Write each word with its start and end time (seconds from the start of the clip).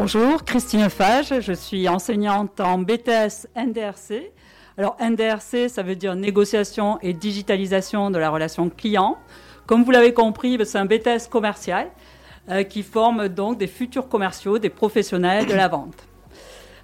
Bonjour, 0.00 0.44
Christine 0.44 0.88
Fage, 0.90 1.40
je 1.40 1.52
suis 1.52 1.88
enseignante 1.88 2.60
en 2.60 2.78
BTS 2.78 3.48
NDRC. 3.56 4.30
Alors 4.76 4.96
NDRC, 5.00 5.68
ça 5.68 5.82
veut 5.82 5.96
dire 5.96 6.14
négociation 6.14 7.00
et 7.02 7.12
digitalisation 7.12 8.12
de 8.12 8.16
la 8.16 8.30
relation 8.30 8.70
client. 8.70 9.18
Comme 9.66 9.82
vous 9.82 9.90
l'avez 9.90 10.14
compris, 10.14 10.56
c'est 10.64 10.78
un 10.78 10.84
BTS 10.84 11.28
commercial 11.28 11.88
euh, 12.48 12.62
qui 12.62 12.84
forme 12.84 13.28
donc 13.28 13.58
des 13.58 13.66
futurs 13.66 14.08
commerciaux, 14.08 14.60
des 14.60 14.70
professionnels 14.70 15.46
de 15.46 15.54
la 15.54 15.66
vente. 15.66 16.06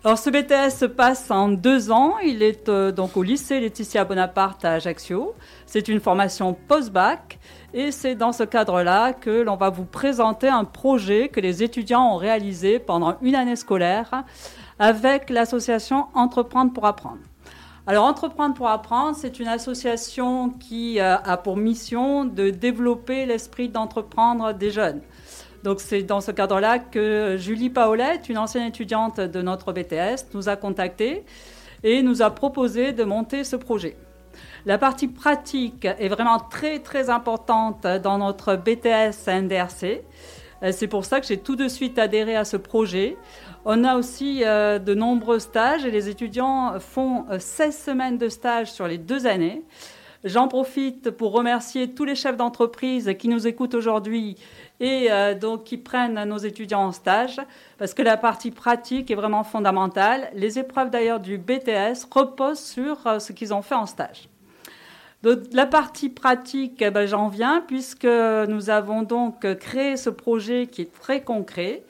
Alors 0.02 0.18
ce 0.18 0.28
BTS 0.28 0.76
se 0.76 0.84
passe 0.84 1.30
en 1.30 1.50
deux 1.50 1.92
ans. 1.92 2.16
Il 2.18 2.42
est 2.42 2.68
euh, 2.68 2.90
donc 2.90 3.16
au 3.16 3.22
lycée 3.22 3.60
Laetitia 3.60 4.04
Bonaparte 4.04 4.64
à 4.64 4.72
Ajaccio. 4.72 5.34
C'est 5.66 5.86
une 5.86 6.00
formation 6.00 6.52
post-bac 6.52 7.38
et 7.74 7.90
c'est 7.90 8.14
dans 8.14 8.32
ce 8.32 8.44
cadre-là 8.44 9.12
que 9.12 9.42
l'on 9.42 9.56
va 9.56 9.68
vous 9.68 9.84
présenter 9.84 10.48
un 10.48 10.64
projet 10.64 11.28
que 11.28 11.40
les 11.40 11.64
étudiants 11.64 12.14
ont 12.14 12.16
réalisé 12.16 12.78
pendant 12.78 13.16
une 13.20 13.34
année 13.34 13.56
scolaire 13.56 14.22
avec 14.78 15.28
l'association 15.28 16.06
Entreprendre 16.14 16.72
pour 16.72 16.86
apprendre. 16.86 17.18
Alors 17.88 18.04
Entreprendre 18.04 18.54
pour 18.54 18.68
apprendre, 18.68 19.16
c'est 19.16 19.40
une 19.40 19.48
association 19.48 20.50
qui 20.50 21.00
euh, 21.00 21.16
a 21.18 21.36
pour 21.36 21.56
mission 21.56 22.24
de 22.24 22.50
développer 22.50 23.26
l'esprit 23.26 23.68
d'entreprendre 23.68 24.54
des 24.54 24.70
jeunes. 24.70 25.02
Donc 25.64 25.80
c'est 25.80 26.04
dans 26.04 26.20
ce 26.20 26.30
cadre-là 26.30 26.78
que 26.78 27.36
Julie 27.38 27.70
Paolette, 27.70 28.28
une 28.28 28.38
ancienne 28.38 28.68
étudiante 28.68 29.18
de 29.18 29.42
notre 29.42 29.72
BTS, 29.72 30.32
nous 30.32 30.48
a 30.48 30.54
contactés 30.54 31.24
et 31.82 32.02
nous 32.02 32.22
a 32.22 32.30
proposé 32.30 32.92
de 32.92 33.02
monter 33.02 33.42
ce 33.42 33.56
projet. 33.56 33.96
La 34.66 34.78
partie 34.78 35.08
pratique 35.08 35.84
est 35.84 36.08
vraiment 36.08 36.38
très 36.38 36.78
très 36.78 37.10
importante 37.10 37.86
dans 37.86 38.16
notre 38.16 38.56
BTS 38.56 39.28
NDRC. 39.28 40.02
Euh, 40.62 40.72
c'est 40.72 40.86
pour 40.86 41.04
ça 41.04 41.20
que 41.20 41.26
j'ai 41.26 41.36
tout 41.36 41.54
de 41.54 41.68
suite 41.68 41.98
adhéré 41.98 42.34
à 42.34 42.46
ce 42.46 42.56
projet. 42.56 43.18
On 43.66 43.84
a 43.84 43.96
aussi 43.96 44.42
euh, 44.42 44.78
de 44.78 44.94
nombreux 44.94 45.38
stages 45.38 45.84
et 45.84 45.90
les 45.90 46.08
étudiants 46.08 46.80
font 46.80 47.26
16 47.38 47.40
euh, 47.68 47.70
semaines 47.72 48.16
de 48.16 48.30
stage 48.30 48.72
sur 48.72 48.88
les 48.88 48.96
deux 48.96 49.26
années. 49.26 49.62
J'en 50.24 50.48
profite 50.48 51.10
pour 51.10 51.32
remercier 51.32 51.90
tous 51.92 52.06
les 52.06 52.14
chefs 52.14 52.38
d'entreprise 52.38 53.14
qui 53.18 53.28
nous 53.28 53.46
écoutent 53.46 53.74
aujourd'hui 53.74 54.36
et 54.80 55.10
donc 55.38 55.64
qui 55.64 55.76
prennent 55.76 56.24
nos 56.24 56.38
étudiants 56.38 56.86
en 56.86 56.92
stage, 56.92 57.38
parce 57.76 57.92
que 57.92 58.00
la 58.00 58.16
partie 58.16 58.50
pratique 58.50 59.10
est 59.10 59.14
vraiment 59.16 59.44
fondamentale. 59.44 60.30
Les 60.32 60.58
épreuves 60.58 60.88
d'ailleurs 60.88 61.20
du 61.20 61.36
BTS 61.36 62.06
reposent 62.10 62.58
sur 62.58 62.96
ce 63.20 63.32
qu'ils 63.32 63.52
ont 63.52 63.60
fait 63.60 63.74
en 63.74 63.84
stage. 63.84 64.30
Donc, 65.24 65.38
la 65.52 65.64
partie 65.64 66.10
pratique, 66.10 66.82
eh 66.82 66.90
ben, 66.90 67.06
j'en 67.06 67.28
viens, 67.28 67.64
puisque 67.66 68.04
nous 68.04 68.68
avons 68.68 69.02
donc 69.02 69.46
créé 69.58 69.96
ce 69.96 70.10
projet 70.10 70.66
qui 70.66 70.82
est 70.82 70.92
très 70.92 71.22
concret 71.22 71.82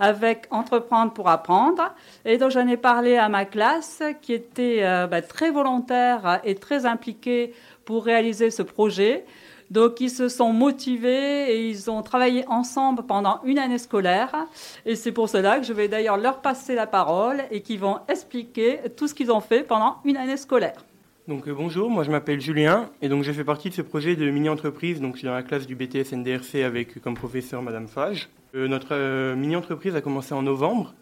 avec 0.00 0.46
Entreprendre 0.50 1.12
pour 1.14 1.28
apprendre. 1.30 1.94
Et 2.26 2.36
donc 2.36 2.50
j'en 2.50 2.66
ai 2.68 2.76
parlé 2.76 3.16
à 3.16 3.30
ma 3.30 3.46
classe 3.46 4.02
qui 4.20 4.34
était 4.34 4.80
euh, 4.82 5.06
ben, 5.06 5.22
très 5.22 5.50
volontaire 5.50 6.40
et 6.44 6.56
très 6.56 6.84
impliquée 6.84 7.54
pour 7.86 8.04
réaliser 8.04 8.50
ce 8.50 8.62
projet. 8.62 9.24
Donc 9.70 10.00
ils 10.00 10.10
se 10.10 10.28
sont 10.28 10.52
motivés 10.52 11.52
et 11.52 11.68
ils 11.68 11.90
ont 11.90 12.02
travaillé 12.02 12.44
ensemble 12.48 13.04
pendant 13.04 13.40
une 13.44 13.58
année 13.58 13.78
scolaire. 13.78 14.46
Et 14.84 14.94
c'est 14.94 15.12
pour 15.12 15.30
cela 15.30 15.58
que 15.58 15.64
je 15.64 15.72
vais 15.72 15.88
d'ailleurs 15.88 16.18
leur 16.18 16.42
passer 16.42 16.74
la 16.74 16.86
parole 16.86 17.42
et 17.50 17.62
qu'ils 17.62 17.80
vont 17.80 18.00
expliquer 18.08 18.80
tout 18.94 19.08
ce 19.08 19.14
qu'ils 19.14 19.32
ont 19.32 19.40
fait 19.40 19.62
pendant 19.62 19.96
une 20.04 20.18
année 20.18 20.36
scolaire. 20.36 20.84
Donc 21.26 21.48
euh, 21.48 21.54
bonjour, 21.54 21.88
moi 21.88 22.04
je 22.04 22.10
m'appelle 22.10 22.38
Julien 22.38 22.90
et 23.00 23.08
donc 23.08 23.22
j'ai 23.24 23.32
fait 23.32 23.44
partie 23.44 23.70
de 23.70 23.74
ce 23.74 23.80
projet 23.80 24.14
de 24.14 24.28
mini-entreprise. 24.28 25.00
Donc 25.00 25.14
je 25.14 25.20
suis 25.20 25.26
dans 25.26 25.32
la 25.32 25.42
classe 25.42 25.66
du 25.66 25.74
BTS 25.74 26.12
NDRC 26.12 26.56
avec 26.56 27.00
comme 27.00 27.14
professeur 27.14 27.62
Madame 27.62 27.88
Fage. 27.88 28.28
Euh, 28.54 28.68
notre 28.68 28.88
euh, 28.90 29.34
mini-entreprise 29.34 29.96
a 29.96 30.02
commencé 30.02 30.34
en 30.34 30.42
novembre. 30.42 30.94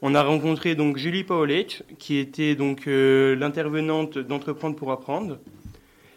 On 0.00 0.14
a 0.14 0.22
rencontré 0.22 0.76
donc 0.76 0.96
Julie 0.96 1.24
Paolec 1.24 1.82
qui 1.98 2.18
était 2.18 2.54
donc 2.54 2.84
l'intervenante 2.86 4.16
d'entreprendre 4.16 4.76
pour 4.76 4.92
apprendre. 4.92 5.40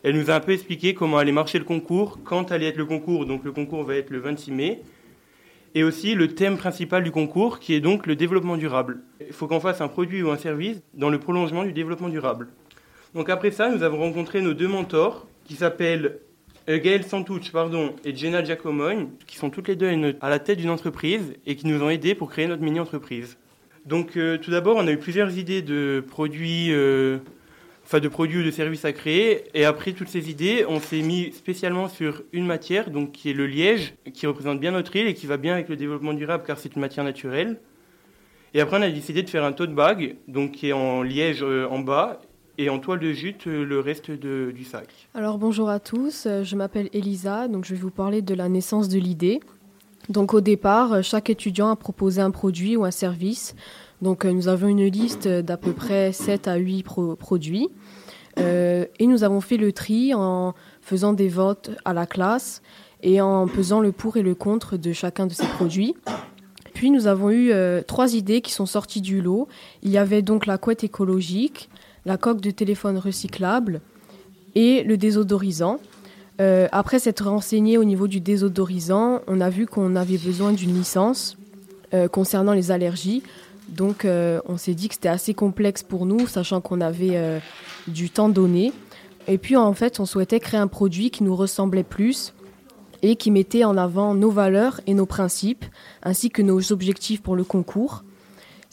Elle 0.03 0.17
nous 0.17 0.29
a 0.29 0.35
un 0.35 0.39
peu 0.39 0.51
expliqué 0.51 0.93
comment 0.93 1.17
allait 1.17 1.31
marcher 1.31 1.57
le 1.57 1.65
concours, 1.65 2.19
quand 2.23 2.51
allait 2.51 2.67
être 2.67 2.77
le 2.77 2.85
concours. 2.85 3.25
Donc 3.25 3.43
le 3.43 3.51
concours 3.51 3.83
va 3.83 3.95
être 3.95 4.11
le 4.11 4.19
26 4.19 4.51
mai. 4.51 4.81
Et 5.73 5.83
aussi 5.83 6.13
le 6.13 6.35
thème 6.35 6.57
principal 6.57 7.03
du 7.03 7.09
concours, 7.09 7.57
qui 7.57 7.73
est 7.73 7.79
donc 7.79 8.05
le 8.05 8.15
développement 8.15 8.57
durable. 8.57 9.01
Il 9.19 9.33
faut 9.33 9.47
qu'on 9.47 9.59
fasse 9.59 9.81
un 9.81 9.87
produit 9.87 10.21
ou 10.21 10.29
un 10.29 10.37
service 10.37 10.79
dans 10.93 11.09
le 11.09 11.17
prolongement 11.17 11.63
du 11.63 11.73
développement 11.73 12.09
durable. 12.09 12.49
Donc 13.13 13.29
après 13.29 13.51
ça, 13.51 13.69
nous 13.69 13.83
avons 13.83 13.99
rencontré 13.99 14.41
nos 14.41 14.53
deux 14.53 14.67
mentors, 14.67 15.27
qui 15.45 15.55
s'appellent 15.55 16.19
Gaël 16.67 17.03
Santouch 17.03 17.51
pardon, 17.51 17.93
et 18.05 18.15
Jenna 18.15 18.43
Giacomogne, 18.43 19.09
qui 19.27 19.37
sont 19.37 19.49
toutes 19.49 19.67
les 19.67 19.75
deux 19.75 20.15
à 20.21 20.29
la 20.29 20.39
tête 20.39 20.59
d'une 20.59 20.69
entreprise 20.69 21.33
et 21.45 21.55
qui 21.55 21.67
nous 21.67 21.81
ont 21.83 21.89
aidés 21.89 22.15
pour 22.15 22.29
créer 22.29 22.47
notre 22.47 22.61
mini-entreprise. 22.61 23.37
Donc 23.85 24.15
euh, 24.15 24.37
tout 24.37 24.51
d'abord, 24.51 24.77
on 24.77 24.87
a 24.87 24.91
eu 24.91 24.97
plusieurs 24.97 25.37
idées 25.37 25.61
de 25.61 26.03
produits 26.07 26.71
euh, 26.71 27.17
enfin 27.83 27.99
de 27.99 28.07
produits 28.07 28.39
ou 28.39 28.43
de 28.43 28.51
services 28.51 28.85
à 28.85 28.93
créer. 28.93 29.43
Et 29.53 29.65
après 29.65 29.93
toutes 29.93 30.07
ces 30.07 30.29
idées, 30.29 30.65
on 30.67 30.79
s'est 30.79 31.01
mis 31.01 31.31
spécialement 31.33 31.89
sur 31.89 32.21
une 32.31 32.45
matière, 32.45 32.91
donc 32.91 33.11
qui 33.11 33.31
est 33.31 33.33
le 33.33 33.47
liège, 33.47 33.95
qui 34.13 34.27
représente 34.27 34.59
bien 34.59 34.71
notre 34.71 34.95
île 34.95 35.07
et 35.07 35.13
qui 35.13 35.25
va 35.25 35.37
bien 35.37 35.53
avec 35.53 35.67
le 35.67 35.75
développement 35.75 36.13
durable 36.13 36.43
car 36.45 36.59
c'est 36.59 36.75
une 36.75 36.81
matière 36.81 37.03
naturelle. 37.03 37.59
Et 38.53 38.61
après, 38.61 38.77
on 38.77 38.81
a 38.81 38.89
décidé 38.89 39.23
de 39.23 39.29
faire 39.29 39.45
un 39.45 39.53
tote 39.53 39.73
bag, 39.73 40.17
donc 40.27 40.51
qui 40.51 40.69
est 40.69 40.73
en 40.73 41.03
liège 41.03 41.41
euh, 41.41 41.67
en 41.67 41.79
bas 41.79 42.21
et 42.57 42.69
en 42.69 42.79
toile 42.79 42.99
de 42.99 43.11
jute 43.11 43.47
euh, 43.47 43.63
le 43.63 43.79
reste 43.79 44.11
du 44.11 44.63
sac. 44.63 44.87
Alors 45.13 45.37
bonjour 45.37 45.69
à 45.69 45.79
tous, 45.79 46.25
euh, 46.25 46.43
je 46.43 46.55
m'appelle 46.55 46.89
Elisa, 46.93 47.47
donc 47.47 47.65
je 47.65 47.73
vais 47.73 47.81
vous 47.81 47.91
parler 47.91 48.21
de 48.21 48.33
la 48.33 48.49
naissance 48.49 48.89
de 48.89 48.99
l'idée. 48.99 49.39
Donc 50.09 50.33
au 50.33 50.41
départ, 50.41 51.03
chaque 51.03 51.29
étudiant 51.29 51.69
a 51.69 51.75
proposé 51.75 52.21
un 52.21 52.31
produit 52.31 52.75
ou 52.75 52.85
un 52.85 52.91
service. 52.91 53.55
Donc 54.01 54.25
nous 54.25 54.47
avons 54.47 54.67
une 54.67 54.87
liste 54.87 55.27
d'à 55.27 55.57
peu 55.57 55.73
près 55.73 56.11
7 56.11 56.47
à 56.47 56.55
8 56.55 56.83
produits. 57.19 57.69
Euh, 58.39 58.85
et 58.99 59.07
nous 59.07 59.23
avons 59.23 59.41
fait 59.41 59.57
le 59.57 59.71
tri 59.73 60.13
en 60.13 60.53
faisant 60.81 61.13
des 61.13 61.27
votes 61.27 61.71
à 61.85 61.93
la 61.93 62.05
classe 62.05 62.61
et 63.03 63.21
en 63.21 63.47
pesant 63.47 63.79
le 63.79 63.91
pour 63.91 64.17
et 64.17 64.21
le 64.21 64.35
contre 64.35 64.77
de 64.77 64.93
chacun 64.93 65.27
de 65.27 65.33
ces 65.33 65.47
produits. 65.47 65.95
Puis 66.73 66.91
nous 66.91 67.07
avons 67.07 67.29
eu 67.29 67.51
euh, 67.51 67.81
trois 67.81 68.15
idées 68.15 68.41
qui 68.41 68.51
sont 68.51 68.65
sorties 68.65 69.01
du 69.01 69.21
lot. 69.21 69.47
Il 69.83 69.91
y 69.91 69.97
avait 69.97 70.21
donc 70.21 70.45
la 70.45 70.57
couette 70.57 70.83
écologique, 70.83 71.69
la 72.05 72.17
coque 72.17 72.41
de 72.41 72.51
téléphone 72.51 72.97
recyclable 72.97 73.81
et 74.55 74.83
le 74.83 74.97
désodorisant. 74.97 75.79
Euh, 76.39 76.67
après 76.71 76.99
s'être 76.99 77.27
renseigné 77.27 77.77
au 77.77 77.83
niveau 77.83 78.07
du 78.07 78.19
désodorisant, 78.19 79.21
on 79.27 79.41
a 79.41 79.49
vu 79.49 79.67
qu'on 79.67 79.95
avait 79.95 80.17
besoin 80.17 80.53
d'une 80.53 80.73
licence 80.73 81.37
concernant 82.13 82.53
les 82.53 82.71
allergies. 82.71 83.21
Donc 83.67 84.07
on 84.07 84.57
s'est 84.57 84.73
dit 84.73 84.87
que 84.87 84.93
c'était 84.93 85.09
assez 85.09 85.33
complexe 85.33 85.83
pour 85.83 86.05
nous, 86.05 86.25
sachant 86.25 86.61
qu'on 86.61 86.79
avait 86.79 87.41
du 87.85 88.09
temps 88.09 88.29
donné. 88.29 88.71
Et 89.27 89.37
puis 89.37 89.55
en 89.55 89.73
fait, 89.73 89.99
on 89.99 90.05
souhaitait 90.05 90.39
créer 90.39 90.59
un 90.59 90.67
produit 90.67 91.11
qui 91.11 91.23
nous 91.23 91.35
ressemblait 91.35 91.83
plus 91.83 92.33
et 93.01 93.15
qui 93.15 93.31
mettait 93.31 93.63
en 93.63 93.77
avant 93.77 94.13
nos 94.13 94.31
valeurs 94.31 94.81
et 94.87 94.93
nos 94.93 95.05
principes, 95.05 95.65
ainsi 96.03 96.29
que 96.29 96.41
nos 96.41 96.71
objectifs 96.71 97.21
pour 97.21 97.35
le 97.35 97.43
concours. 97.43 98.03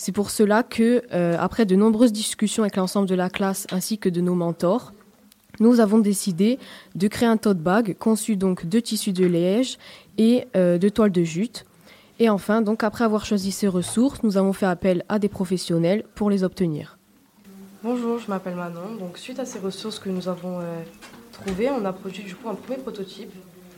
C'est 0.01 0.13
pour 0.13 0.31
cela 0.31 0.63
que, 0.63 1.03
euh, 1.13 1.37
après 1.41 1.67
de 1.67 1.75
nombreuses 1.75 2.13
discussions 2.13 2.63
avec 2.63 2.77
l'ensemble 2.77 3.09
de 3.09 3.17
la 3.17 3.29
classe 3.29 3.67
ainsi 3.73 3.99
que 3.99 4.09
de 4.09 4.21
nos 4.21 4.37
mentors, 4.37 4.93
nous 5.59 5.81
avons 5.81 5.99
décidé 5.99 6.61
de 6.95 7.09
créer 7.09 7.29
un 7.29 7.37
tote 7.37 7.59
bag 7.59 7.97
conçu 7.99 8.37
donc 8.37 8.65
de 8.65 8.79
tissus 8.79 9.13
de 9.13 9.27
liège 9.27 9.77
et 10.17 10.47
euh, 10.55 10.79
de 10.79 10.89
toile 10.89 11.11
de 11.11 11.25
jute. 11.25 11.67
Et 12.21 12.29
enfin, 12.29 12.63
donc 12.63 12.85
après 12.85 13.03
avoir 13.03 13.27
choisi 13.27 13.51
ces 13.51 13.67
ressources, 13.67 14.23
nous 14.23 14.37
avons 14.37 14.53
fait 14.53 14.67
appel 14.67 15.05
à 15.09 15.19
des 15.19 15.29
professionnels 15.29 16.05
pour 16.15 16.31
les 16.31 16.45
obtenir. 16.45 16.97
Bonjour, 17.83 18.21
je 18.21 18.29
m'appelle 18.29 18.55
Manon. 18.55 18.95
Donc, 19.01 19.19
suite 19.19 19.41
à 19.41 19.45
ces 19.45 19.59
ressources 19.59 19.99
que 19.99 20.11
nous 20.11 20.29
avons 20.29 20.61
euh, 20.61 20.83
trouvées, 21.33 21.71
on 21.71 21.85
a 21.85 21.93
produit 21.93 22.23
du 22.23 22.37
coup 22.37 22.49
un 22.49 22.55
premier 22.55 22.79
prototype 22.79 23.33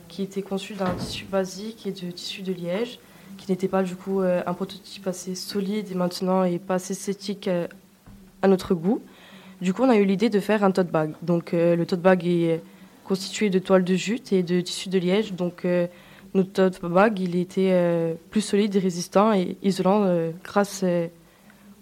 qui 0.07 0.21
était 0.21 0.43
conçu 0.43 0.75
d'un 0.75 0.93
tissu 0.99 1.25
basique 1.25 1.87
et 1.87 1.91
de 1.91 2.11
tissu 2.11 2.43
de 2.43 2.53
liège, 2.53 2.99
qui 3.37 3.51
n'était 3.51 3.67
pas 3.67 3.83
du 3.83 3.95
coup 3.95 4.21
euh, 4.21 4.41
un 4.45 4.53
prototype 4.53 5.07
assez 5.07 5.35
solide 5.35 5.91
et 5.91 5.95
maintenant 5.95 6.43
et 6.43 6.59
pas 6.59 6.75
assez 6.75 6.93
esthétique 6.93 7.47
euh, 7.47 7.67
à 8.41 8.47
notre 8.47 8.75
goût. 8.75 9.01
Du 9.61 9.73
coup, 9.73 9.83
on 9.83 9.89
a 9.89 9.95
eu 9.95 10.05
l'idée 10.05 10.29
de 10.29 10.39
faire 10.39 10.63
un 10.63 10.71
tote 10.71 10.89
bag. 10.89 11.13
Donc, 11.21 11.51
le 11.51 11.83
tote 11.83 12.01
bag 12.01 12.25
est 12.25 12.63
constitué 13.03 13.51
de 13.51 13.59
toile 13.59 13.83
de 13.83 13.93
jute 13.93 14.33
et 14.33 14.41
de 14.41 14.59
tissu 14.59 14.89
de 14.89 14.97
liège. 14.97 15.33
Donc, 15.33 15.67
notre 16.33 16.51
tote 16.51 16.81
bag, 16.81 17.19
il 17.19 17.35
était 17.35 18.17
plus 18.31 18.41
solide 18.41 18.75
résistant 18.77 19.33
et 19.33 19.57
isolant 19.61 20.31
grâce 20.43 20.83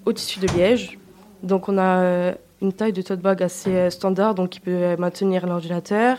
au 0.05 0.11
tissu 0.11 0.41
de 0.41 0.47
liège 0.47 0.99
donc 1.43 1.69
on 1.69 1.77
a 1.77 1.99
euh, 1.99 2.33
une 2.61 2.73
taille 2.73 2.93
de 2.93 3.01
tote 3.01 3.21
bag 3.21 3.41
assez 3.41 3.73
euh, 3.75 3.89
standard, 3.89 4.35
donc 4.35 4.49
qui 4.49 4.59
peut 4.59 4.71
euh, 4.71 4.97
maintenir 4.97 5.47
l'ordinateur, 5.47 6.17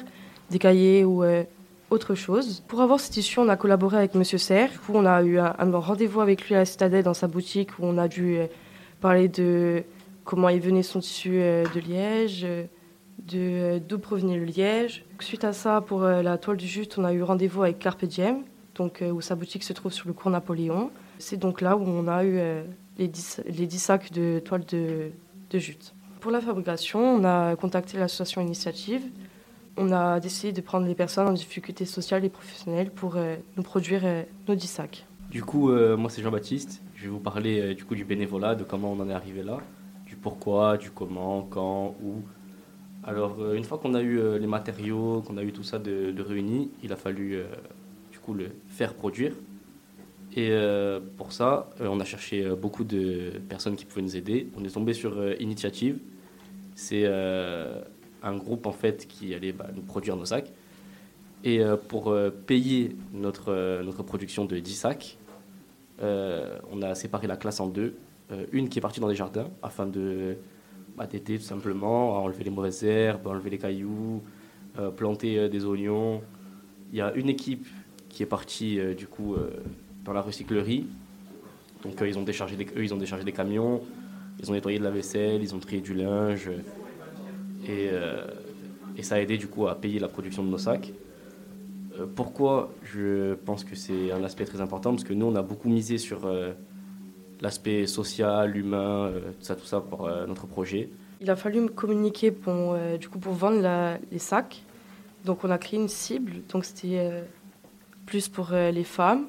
des 0.50 0.58
cahiers 0.58 1.04
ou 1.04 1.22
autre 1.90 2.14
chose. 2.14 2.62
Pour 2.68 2.80
avoir 2.80 3.00
ce 3.00 3.10
tissu, 3.10 3.38
on 3.38 3.48
a 3.48 3.56
collaboré 3.56 3.98
avec 3.98 4.14
Monsieur 4.14 4.38
Serre. 4.38 4.70
Du 4.70 4.78
on 4.94 5.04
a 5.04 5.22
eu 5.22 5.38
un, 5.38 5.54
rendez-vous 5.72 6.20
avec 6.20 6.48
lui 6.48 6.54
à 6.54 6.58
la 6.58 6.64
Citadelle 6.64 7.04
dans 7.04 7.14
sa 7.14 7.28
boutique 7.28 7.78
où 7.78 7.82
on 7.82 7.98
a 7.98 8.08
dû 8.08 8.38
parler 9.00 9.28
de 9.28 9.82
comment 10.24 10.48
il 10.48 10.60
venait 10.60 10.82
son 10.82 11.00
tissu 11.00 11.30
de 11.30 11.80
liège, 11.80 12.46
de 13.18 13.80
d'où 13.88 13.98
provenait 13.98 14.38
le 14.38 14.44
liège. 14.44 15.04
Suite 15.20 15.44
à 15.44 15.52
ça, 15.52 15.80
pour 15.80 16.02
la 16.02 16.38
toile 16.38 16.56
du 16.56 16.66
jute, 16.66 16.96
on 16.98 17.04
a 17.04 17.12
eu 17.12 17.22
rendez-vous 17.22 17.62
avec 17.62 17.78
Carpe 17.78 18.04
Diem, 18.04 18.44
donc 18.76 19.02
où 19.02 19.20
sa 19.20 19.34
boutique 19.34 19.64
se 19.64 19.72
trouve 19.72 19.92
sur 19.92 20.06
le 20.06 20.14
cours 20.14 20.30
Napoléon. 20.30 20.90
C'est 21.18 21.36
donc 21.36 21.60
là 21.60 21.76
où 21.76 21.82
on 21.82 22.08
a 22.08 22.24
eu 22.24 22.38
les, 22.98 23.08
10, 23.08 23.42
les 23.46 23.66
10 23.66 23.78
sacs 23.78 24.12
de 24.12 24.38
toile 24.38 24.64
de 24.64 25.10
jute. 25.58 25.94
Pour 26.20 26.30
la 26.30 26.42
fabrication, 26.42 27.00
on 27.00 27.24
a 27.24 27.56
contacté 27.56 27.98
l'association 27.98 28.42
Initiative. 28.42 29.02
On 29.76 29.92
a 29.92 30.20
décidé 30.20 30.52
de 30.52 30.60
prendre 30.60 30.86
les 30.86 30.94
personnes 30.94 31.28
en 31.28 31.32
difficulté 31.32 31.84
sociale 31.84 32.24
et 32.24 32.28
professionnelle 32.28 32.90
pour 32.90 33.16
nous 33.56 33.62
produire 33.62 34.02
nos 34.46 34.54
10 34.54 34.66
sacs. 34.66 35.06
Du 35.30 35.42
coup, 35.42 35.70
moi 35.70 36.10
c'est 36.10 36.22
Jean-Baptiste. 36.22 36.82
Je 36.96 37.04
vais 37.04 37.08
vous 37.10 37.20
parler 37.20 37.74
du 37.74 37.84
coup 37.84 37.94
du 37.94 38.04
bénévolat, 38.04 38.54
de 38.54 38.64
comment 38.64 38.92
on 38.92 39.00
en 39.00 39.08
est 39.08 39.14
arrivé 39.14 39.42
là, 39.42 39.58
du 40.06 40.16
pourquoi, 40.16 40.76
du 40.76 40.90
comment, 40.90 41.46
quand, 41.48 41.94
où. 42.02 42.22
Alors, 43.02 43.36
euh, 43.40 43.54
une 43.54 43.64
fois 43.64 43.78
qu'on 43.78 43.94
a 43.94 44.02
eu 44.02 44.18
euh, 44.18 44.38
les 44.38 44.46
matériaux, 44.46 45.22
qu'on 45.26 45.36
a 45.38 45.42
eu 45.42 45.52
tout 45.52 45.62
ça 45.62 45.78
de, 45.78 46.22
réuni, 46.22 46.70
il 46.82 46.92
a 46.92 46.96
fallu 46.96 47.36
euh, 47.36 47.44
du 48.12 48.18
coup 48.18 48.34
le 48.34 48.50
faire 48.68 48.94
produire. 48.94 49.32
Et 50.36 50.52
pour 51.16 51.32
ça, 51.32 51.70
on 51.80 51.98
a 51.98 52.04
cherché 52.04 52.48
beaucoup 52.50 52.84
de 52.84 53.32
personnes 53.48 53.74
qui 53.74 53.84
pouvaient 53.84 54.02
nous 54.02 54.16
aider. 54.16 54.48
On 54.56 54.62
est 54.62 54.72
tombé 54.72 54.92
sur 54.92 55.20
Initiative. 55.40 55.98
C'est 56.76 57.04
un 58.22 58.36
groupe 58.36 58.66
en 58.66 58.72
fait 58.72 59.06
qui 59.06 59.34
allait 59.34 59.52
bah, 59.52 59.68
nous 59.74 59.82
produire 59.82 60.16
nos 60.16 60.24
sacs. 60.24 60.52
Et 61.42 61.62
pour 61.88 62.14
payer 62.46 62.94
notre, 63.14 63.80
notre 63.82 64.02
production 64.02 64.44
de 64.44 64.58
10 64.58 64.74
sacs, 64.74 65.16
on 66.02 66.82
a 66.82 66.94
séparé 66.94 67.26
la 67.26 67.38
classe 67.38 67.60
en 67.60 67.66
deux. 67.66 67.94
une 68.52 68.68
qui 68.68 68.78
est 68.78 68.82
partie 68.82 69.00
dans 69.00 69.08
les 69.08 69.14
jardins 69.14 69.48
afin 69.62 69.86
de 69.86 70.36
à 71.00 71.06
tout 71.06 71.38
simplement, 71.38 72.22
enlever 72.22 72.44
les 72.44 72.50
mauvaises 72.50 72.84
herbes, 72.84 73.26
enlever 73.26 73.48
les 73.48 73.58
cailloux, 73.58 74.22
euh, 74.78 74.90
planter 74.90 75.38
euh, 75.38 75.48
des 75.48 75.64
oignons. 75.64 76.20
Il 76.92 76.98
y 76.98 77.00
a 77.00 77.14
une 77.14 77.30
équipe 77.30 77.66
qui 78.10 78.22
est 78.22 78.26
partie 78.26 78.78
euh, 78.78 78.94
du 78.94 79.06
coup 79.06 79.34
dans 80.04 80.12
la 80.12 80.20
recyclerie. 80.20 80.86
Donc 81.82 81.94
ils, 82.06 82.18
ont 82.18 82.22
déchargé 82.22 82.54
eux, 82.76 82.84
ils 82.84 82.92
ont 82.92 82.98
déchargé 82.98 83.24
des 83.24 83.32
camions, 83.32 83.80
ils 84.38 84.50
ont 84.50 84.52
nettoyé 84.52 84.78
de 84.78 84.84
la 84.84 84.90
vaisselle, 84.90 85.42
ils 85.42 85.54
ont 85.54 85.58
trié 85.58 85.80
du 85.80 85.94
linge. 85.94 86.50
Et, 87.68 87.90
et 88.96 89.02
ça 89.02 89.16
a 89.16 89.18
aidé 89.18 89.36
du 89.36 89.46
coup 89.46 89.68
à 89.68 89.74
payer 89.74 89.98
la 89.98 90.08
production 90.08 90.42
de 90.42 90.48
nos 90.48 90.58
sacs. 90.58 90.92
pourquoi 92.16 92.72
je 92.82 93.34
pense 93.34 93.64
que 93.64 93.76
c'est 93.76 94.12
un 94.12 94.24
aspect 94.24 94.44
très 94.44 94.60
important 94.60 94.90
Parce 94.90 95.04
que 95.04 95.12
nous, 95.12 95.26
on 95.26 95.36
a 95.36 95.42
beaucoup 95.42 95.68
misé 95.68 95.98
sur 95.98 96.26
l'aspect 97.40 97.86
social, 97.86 98.56
humain, 98.56 99.06
euh, 99.06 99.32
tout 99.32 99.44
ça, 99.44 99.56
tout 99.56 99.64
ça 99.64 99.80
pour 99.80 100.06
euh, 100.06 100.26
notre 100.26 100.46
projet. 100.46 100.90
Il 101.20 101.30
a 101.30 101.36
fallu 101.36 101.60
me 101.60 101.68
communiquer 101.68 102.30
pour, 102.30 102.72
euh, 102.72 102.96
du 102.96 103.08
coup, 103.08 103.18
pour 103.18 103.34
vendre 103.34 103.98
les 104.10 104.18
sacs. 104.18 104.62
Donc 105.24 105.44
on 105.44 105.50
a 105.50 105.58
créé 105.58 105.78
une 105.78 105.88
cible, 105.88 106.42
donc 106.48 106.64
c'était 106.64 107.22
plus 108.06 108.28
pour 108.28 108.52
les 108.52 108.84
femmes 108.84 109.26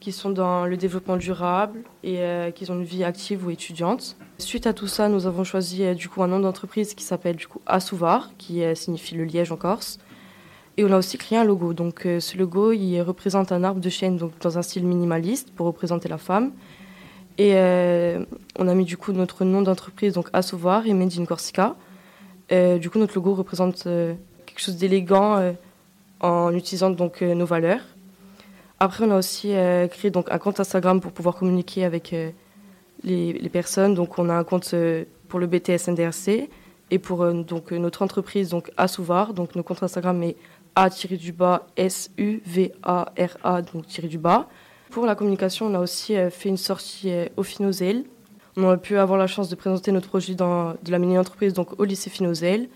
qui 0.00 0.12
sont 0.12 0.30
dans 0.30 0.64
le 0.64 0.76
développement 0.76 1.16
durable 1.16 1.80
et 2.02 2.20
qui 2.54 2.70
ont 2.70 2.74
une 2.74 2.84
vie 2.84 3.04
active 3.04 3.46
ou 3.46 3.50
étudiante. 3.50 4.16
Suite 4.38 4.66
à 4.66 4.72
tout 4.72 4.86
ça, 4.86 5.08
nous 5.08 5.26
avons 5.26 5.44
choisi 5.44 5.94
du 5.94 6.08
coup 6.08 6.22
un 6.22 6.26
nom 6.26 6.40
d'entreprise 6.40 6.94
qui 6.94 7.04
s'appelle 7.04 7.36
du 7.36 7.46
coup 7.46 7.60
Assouvar, 7.66 8.30
qui 8.38 8.62
signifie 8.74 9.14
le 9.14 9.24
liège 9.24 9.52
en 9.52 9.56
Corse. 9.56 9.98
Et 10.78 10.84
on 10.84 10.92
a 10.92 10.96
aussi 10.96 11.18
créé 11.18 11.38
un 11.38 11.44
logo. 11.44 11.74
Donc 11.74 12.00
ce 12.04 12.38
logo, 12.38 12.72
il 12.72 12.98
représente 13.02 13.52
un 13.52 13.62
arbre 13.62 13.80
de 13.80 13.90
chêne 13.90 14.16
donc 14.16 14.32
dans 14.40 14.56
un 14.56 14.62
style 14.62 14.86
minimaliste 14.86 15.52
pour 15.54 15.66
représenter 15.66 16.08
la 16.08 16.18
femme. 16.18 16.52
Et 17.40 17.52
euh, 17.54 18.22
on 18.58 18.68
a 18.68 18.74
mis 18.74 18.84
du 18.84 18.98
coup 18.98 19.12
notre 19.12 19.46
nom 19.46 19.62
d'entreprise, 19.62 20.12
donc 20.12 20.28
Assovar 20.34 20.86
et 20.86 20.92
Made 20.92 21.18
in 21.18 21.24
Corsica. 21.24 21.74
Euh, 22.52 22.76
du 22.76 22.90
coup, 22.90 22.98
notre 22.98 23.14
logo 23.14 23.34
représente 23.34 23.86
euh, 23.86 24.12
quelque 24.44 24.60
chose 24.60 24.76
d'élégant 24.76 25.54
en 26.20 26.54
utilisant 26.54 26.90
donc 26.90 27.22
nos 27.22 27.46
valeurs. 27.46 27.80
Après, 28.80 29.04
on 29.04 29.10
a 29.10 29.18
aussi 29.18 29.52
créé 29.90 30.10
donc 30.10 30.30
un 30.30 30.38
compte 30.38 30.58
Instagram 30.58 31.00
pour 31.00 31.12
pouvoir 31.12 31.36
communiquer 31.36 31.84
avec 31.84 32.14
les, 33.04 33.32
les, 33.32 33.48
personnes. 33.50 33.94
Donc, 33.94 34.18
on 34.18 34.28
a 34.30 34.34
un 34.34 34.44
compte 34.44 34.74
pour 35.28 35.38
le 35.38 35.46
BTS 35.46 35.88
NDRC 35.88 36.48
et 36.90 36.98
pour 36.98 37.30
donc 37.32 37.72
notre 37.72 38.02
entreprise 38.02 38.48
donc 38.48 38.70
Assovar. 38.78 39.34
Donc, 39.34 39.54
notre 39.54 39.68
compte 39.68 39.82
Instagram 39.82 40.22
est 40.22 40.36
a-du-bas 40.74 41.66
S-U-V-A-R-A 41.76 43.62
donc 43.62 43.86
tiré 43.86 44.08
du 44.08 44.18
bas. 44.18 44.48
Pour 44.90 45.06
la 45.06 45.14
communication, 45.14 45.66
on 45.66 45.74
a 45.74 45.78
aussi 45.78 46.16
euh, 46.16 46.30
fait 46.30 46.48
une 46.48 46.56
sortie 46.56 47.10
euh, 47.10 47.26
au 47.36 47.42
Finozel. 47.42 48.04
On 48.56 48.68
a 48.68 48.76
pu 48.76 48.96
avoir 48.96 49.18
la 49.18 49.28
chance 49.28 49.48
de 49.48 49.54
présenter 49.54 49.92
notre 49.92 50.08
projet 50.08 50.34
dans, 50.34 50.72
de 50.82 50.90
la 50.90 50.98
mini-entreprise 50.98 51.52
donc 51.52 51.78
au 51.78 51.84
lycée 51.84 52.10
Finozel, 52.10 52.68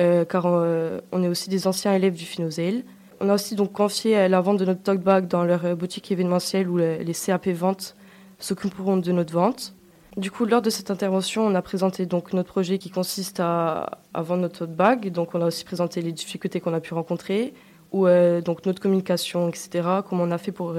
euh, 0.00 0.24
car 0.24 0.46
on 0.46 1.22
est 1.22 1.28
aussi 1.28 1.48
des 1.48 1.66
anciens 1.68 1.94
élèves 1.94 2.14
du 2.14 2.24
Finozel. 2.24 2.84
On 3.22 3.28
a 3.28 3.34
aussi 3.34 3.54
donc 3.54 3.72
confié 3.72 4.28
la 4.28 4.40
vente 4.40 4.58
de 4.58 4.64
notre 4.64 4.82
talk 4.82 5.00
bag 5.00 5.28
dans 5.28 5.44
leur 5.44 5.76
boutique 5.76 6.10
événementielle 6.10 6.68
où 6.68 6.76
les 6.76 7.14
CAP 7.14 7.48
ventes 7.50 7.94
s'occuperont 8.40 8.96
de 8.96 9.12
notre 9.12 9.32
vente. 9.32 9.74
Du 10.16 10.32
coup, 10.32 10.44
lors 10.44 10.60
de 10.60 10.70
cette 10.70 10.90
intervention, 10.90 11.46
on 11.46 11.54
a 11.54 11.62
présenté 11.62 12.04
donc 12.04 12.32
notre 12.32 12.50
projet 12.50 12.78
qui 12.78 12.90
consiste 12.90 13.38
à, 13.38 14.00
vendre 14.12 14.42
notre 14.42 14.58
tote 14.66 14.74
bag. 14.74 15.12
Donc, 15.12 15.36
on 15.36 15.40
a 15.40 15.46
aussi 15.46 15.64
présenté 15.64 16.02
les 16.02 16.10
difficultés 16.10 16.60
qu'on 16.60 16.74
a 16.74 16.80
pu 16.80 16.94
rencontrer, 16.94 17.54
ou 17.92 18.08
donc 18.44 18.66
notre 18.66 18.82
communication, 18.82 19.48
etc. 19.48 19.88
Comment 20.08 20.24
on 20.24 20.32
a 20.32 20.38
fait 20.38 20.52
pour 20.52 20.74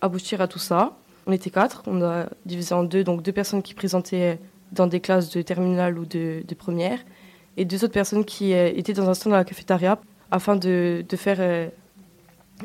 aboutir 0.00 0.40
à 0.40 0.48
tout 0.48 0.58
ça. 0.58 0.96
On 1.26 1.32
était 1.32 1.50
quatre, 1.50 1.82
on 1.86 2.02
a 2.02 2.26
divisé 2.44 2.74
en 2.74 2.84
deux, 2.84 3.04
donc 3.04 3.22
deux 3.22 3.32
personnes 3.32 3.62
qui 3.62 3.74
présentaient 3.74 4.38
dans 4.72 4.86
des 4.86 5.00
classes 5.00 5.30
de 5.30 5.42
terminale 5.42 5.98
ou 5.98 6.04
de, 6.04 6.42
première, 6.58 6.98
et 7.56 7.64
deux 7.64 7.84
autres 7.84 7.94
personnes 7.94 8.24
qui 8.24 8.54
euh, 8.54 8.72
étaient 8.74 8.92
dans 8.92 9.08
un 9.08 9.14
stand 9.14 9.32
dans 9.32 9.38
la 9.38 9.44
cafétéria 9.44 9.98
afin 10.30 10.56
de, 10.56 11.04
faire 11.16 11.38
euh, 11.40 11.68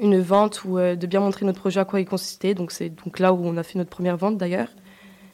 une 0.02 0.20
vente 0.20 0.64
ou 0.66 0.78
euh, 0.78 0.96
de 0.96 1.08
bien 1.08 1.20
montrer 1.20 1.46
notre 1.46 1.60
projet 1.60 1.80
à 1.80 1.86
quoi 1.86 2.00
il 2.00 2.06
consistait. 2.06 2.54
Donc 2.54 2.72
c'est 2.72 2.90
donc 2.90 3.20
là 3.20 3.34
où 3.34 3.42
on 3.44 3.58
a 3.58 3.64
fait 3.64 3.78
notre 3.78 3.90
première 3.90 4.18
vente 4.18 4.38
d'ailleurs. 4.38 4.70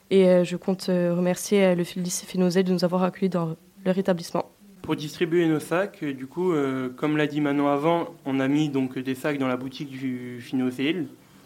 Et 0.09 0.45
je 0.45 0.55
compte 0.55 0.85
remercier 0.85 1.75
le 1.75 1.83
lycée 1.97 2.25
Finozé 2.25 2.63
de 2.63 2.71
nous 2.71 2.85
avoir 2.85 3.03
accueillis 3.03 3.27
dans 3.27 3.57
leur 3.83 3.97
établissement. 3.97 4.45
Pour 4.81 4.95
distribuer 4.95 5.45
nos 5.49 5.59
sacs, 5.59 6.01
du 6.01 6.27
coup, 6.27 6.53
comme 6.95 7.17
l'a 7.17 7.27
dit 7.27 7.41
Manon 7.41 7.67
avant, 7.67 8.07
on 8.25 8.39
a 8.39 8.47
mis 8.47 8.69
donc 8.69 8.97
des 8.97 9.15
sacs 9.15 9.37
dans 9.37 9.49
la 9.49 9.57
boutique 9.57 9.89
du 9.89 10.39
Finozé. 10.39 10.95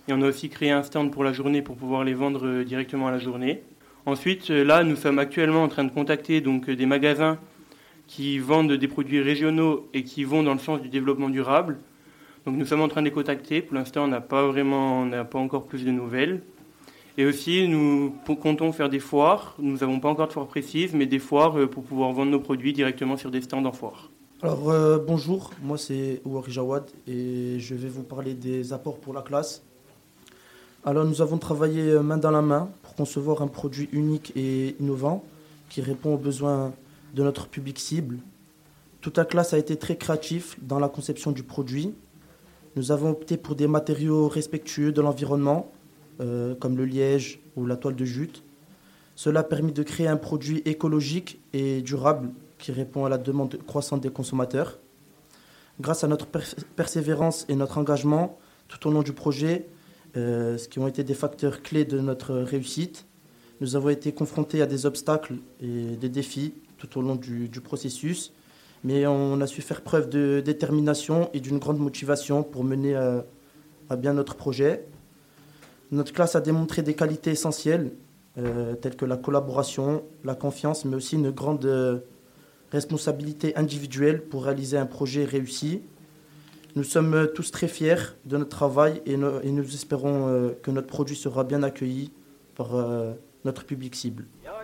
Et 0.08 0.14
on 0.14 0.22
a 0.22 0.28
aussi 0.28 0.50
créé 0.50 0.72
un 0.72 0.84
stand 0.84 1.12
pour 1.12 1.24
la 1.24 1.32
journée 1.32 1.62
pour 1.62 1.76
pouvoir 1.76 2.04
les 2.04 2.14
vendre 2.14 2.46
euh, 2.46 2.64
directement 2.64 3.08
à 3.08 3.12
la 3.12 3.20
journée. 3.20 3.62
Ensuite, 4.06 4.50
euh, 4.50 4.64
là, 4.64 4.84
nous 4.84 4.96
sommes 4.96 5.20
actuellement 5.20 5.64
en 5.64 5.68
train 5.68 5.84
de 5.84 5.92
contacter 5.92 6.42
donc 6.42 6.70
euh, 6.70 6.76
des 6.76 6.88
magasins 6.88 7.38
qui 8.12 8.40
vendent 8.40 8.74
des 8.74 8.88
produits 8.90 9.22
régionaux 9.22 9.88
et 9.94 10.04
qui 10.04 10.26
vont 10.26 10.44
dans 10.44 10.52
le 10.52 10.60
sens 10.60 10.82
du 10.82 10.90
développement 10.90 11.30
durable. 11.30 11.80
Donc 12.46 12.58
nous 12.58 12.66
sommes 12.66 12.82
en 12.82 12.90
train 12.90 13.02
de 13.02 13.06
les 13.06 13.14
contacter. 13.14 13.62
Pour 13.62 13.76
l'instant, 13.76 14.04
on 14.04 14.10
n'a 14.10 14.20
pas 14.20 14.46
vraiment, 14.48 15.04
on 15.04 15.06
n'a 15.06 15.24
pas 15.24 15.40
encore 15.40 15.66
plus 15.66 15.86
de 15.86 15.92
nouvelles. 15.92 16.42
Et 17.18 17.26
aussi, 17.26 17.70
nous 17.70 18.14
comptons 18.26 18.74
faire 18.74 18.90
des 18.90 19.00
foires. 19.00 19.56
Nous 19.60 19.78
n'avons 19.78 20.02
pas 20.02 20.10
encore 20.10 20.28
de 20.28 20.34
foire 20.34 20.48
précise, 20.48 20.94
mais 20.94 21.06
des 21.06 21.20
foires 21.20 21.56
pour 21.70 21.84
pouvoir 21.84 22.12
vendre 22.12 22.32
nos 22.32 22.42
produits 22.42 22.74
directement 22.74 23.16
sur 23.16 23.32
des 23.32 23.42
stands 23.42 23.64
en 23.64 23.72
foire. 23.72 24.10
Alors 24.44 24.74
bonjour, 25.06 25.52
moi 25.62 25.78
c'est 25.78 26.20
Ouari 26.26 26.52
Jawad 26.52 26.90
et 27.08 27.60
je 27.60 27.76
vais 27.76 27.90
vous 27.90 28.02
parler 28.02 28.34
des 28.34 28.74
apports 28.74 28.98
pour 28.98 29.14
la 29.14 29.22
classe. 29.22 29.62
Alors 30.84 31.06
nous 31.06 31.22
avons 31.22 31.38
travaillé 31.38 31.92
euh, 31.92 32.02
main 32.02 32.18
dans 32.18 32.32
la 32.32 32.42
main 32.42 32.70
pour 32.82 32.96
concevoir 32.96 33.44
un 33.44 33.48
produit 33.48 33.88
unique 33.92 34.34
et 34.36 34.76
innovant 34.80 35.24
qui 35.70 35.82
répond 35.82 36.16
aux 36.16 36.18
besoins 36.18 36.74
de 37.14 37.24
notre 37.24 37.48
public 37.48 37.80
cible. 37.80 38.20
Toute 39.02 39.18
la 39.18 39.26
classe 39.26 39.54
a 39.54 39.58
été 39.58 39.78
très 39.78 39.96
créatif 39.96 40.58
dans 40.62 40.80
la 40.80 40.90
conception 40.90 41.32
du 41.32 41.44
produit. 41.44 41.94
Nous 42.76 42.92
avons 42.92 43.12
opté 43.12 43.38
pour 43.38 43.56
des 43.56 43.68
matériaux 43.68 44.28
respectueux 44.28 44.92
de 44.92 45.02
l'environnement, 45.02 45.72
euh, 46.20 46.56
comme 46.56 46.78
le 46.78 46.86
liège 46.86 47.40
ou 47.56 47.66
la 47.66 47.76
toile 47.76 47.96
de 47.96 48.06
jute. 48.06 48.44
Cela 49.16 49.42
a 49.42 49.44
permis 49.44 49.72
de 49.72 49.84
créer 49.84 50.08
un 50.08 50.18
produit 50.18 50.62
écologique 50.66 51.40
et 51.54 51.82
durable 51.82 52.30
qui 52.60 52.72
répond 52.72 53.06
à 53.06 53.10
la 53.10 53.18
demande 53.18 53.58
croissante 53.66 54.02
des 54.02 54.10
consommateurs. 54.10 54.80
Grâce 55.80 56.04
à 56.04 56.08
notre 56.08 56.28
persévérance 56.76 57.46
et 57.50 57.56
notre 57.56 57.78
engagement 57.78 58.38
tout 58.68 58.88
au 58.88 58.92
long 58.92 59.02
du 59.02 59.14
projet, 59.14 59.68
euh, 60.16 60.58
ce 60.58 60.68
qui 60.68 60.80
ont 60.80 60.88
été 60.88 61.04
des 61.04 61.14
facteurs 61.14 61.62
clés 61.62 61.86
de 61.86 62.00
notre 62.00 62.36
réussite. 62.36 63.06
Nous 63.60 63.76
avons 63.76 63.90
été 63.90 64.12
confrontés 64.12 64.62
à 64.62 64.66
des 64.66 64.86
obstacles 64.86 65.36
et 65.62 65.96
des 65.98 66.10
défis 66.10 66.54
tout 66.88 67.00
au 67.00 67.02
long 67.02 67.16
du, 67.16 67.50
processus, 67.64 68.34
mais 68.84 69.06
on 69.06 69.40
a 69.42 69.48
su 69.48 69.62
faire 69.62 69.82
preuve 69.82 70.10
de 70.10 70.42
détermination 70.44 71.30
et 71.34 71.40
d'une 71.40 71.60
grande 71.60 71.80
motivation 71.80 72.44
pour 72.44 72.64
mener 72.64 72.96
à, 72.96 73.96
bien 73.96 74.14
notre 74.14 74.36
projet. 74.36 74.86
Notre 75.92 76.14
classe 76.14 76.36
a 76.36 76.42
démontré 76.42 76.82
des 76.82 76.94
qualités 76.94 77.32
essentielles, 77.32 77.92
euh, 78.38 78.76
telles 78.76 78.96
que 78.96 79.06
la 79.06 79.18
collaboration, 79.18 80.04
la 80.24 80.36
confiance, 80.36 80.86
mais 80.86 80.96
aussi 80.96 81.16
une 81.16 81.32
grande 81.32 81.66
euh, 81.66 82.00
responsabilité 82.72 83.56
individuelle 83.58 84.22
pour 84.24 84.46
réaliser 84.46 84.78
un 84.78 84.86
projet 84.86 85.26
réussi. 85.26 85.82
Nous 86.76 86.86
sommes 86.86 87.28
tous 87.36 87.52
très 87.52 87.68
fiers 87.68 88.16
de 88.26 88.38
notre 88.38 88.50
travail 88.50 89.02
et, 89.06 89.18
nous 89.18 89.74
espérons 89.76 90.28
euh, 90.28 90.52
que 90.62 90.72
notre 90.72 90.88
produit 90.88 91.18
sera 91.18 91.44
bien 91.44 91.64
accueilli 91.64 92.12
par 92.56 92.76
euh, 92.76 93.12
notre 93.44 93.66
public 93.66 93.94
cible. 93.96 94.26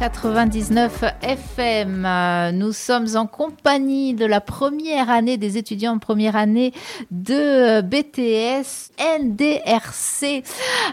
99 0.00 1.04
FM. 1.20 2.08
Nous 2.56 2.72
sommes 2.72 3.06
en 3.16 3.26
compagnie 3.26 4.14
de 4.14 4.24
la 4.24 4.40
première 4.40 5.10
année 5.10 5.36
des 5.36 5.58
étudiants 5.58 5.94
de 5.94 6.00
première 6.00 6.36
année 6.36 6.72
de 7.10 7.82
BTS 7.82 8.92
NDRC 9.20 10.42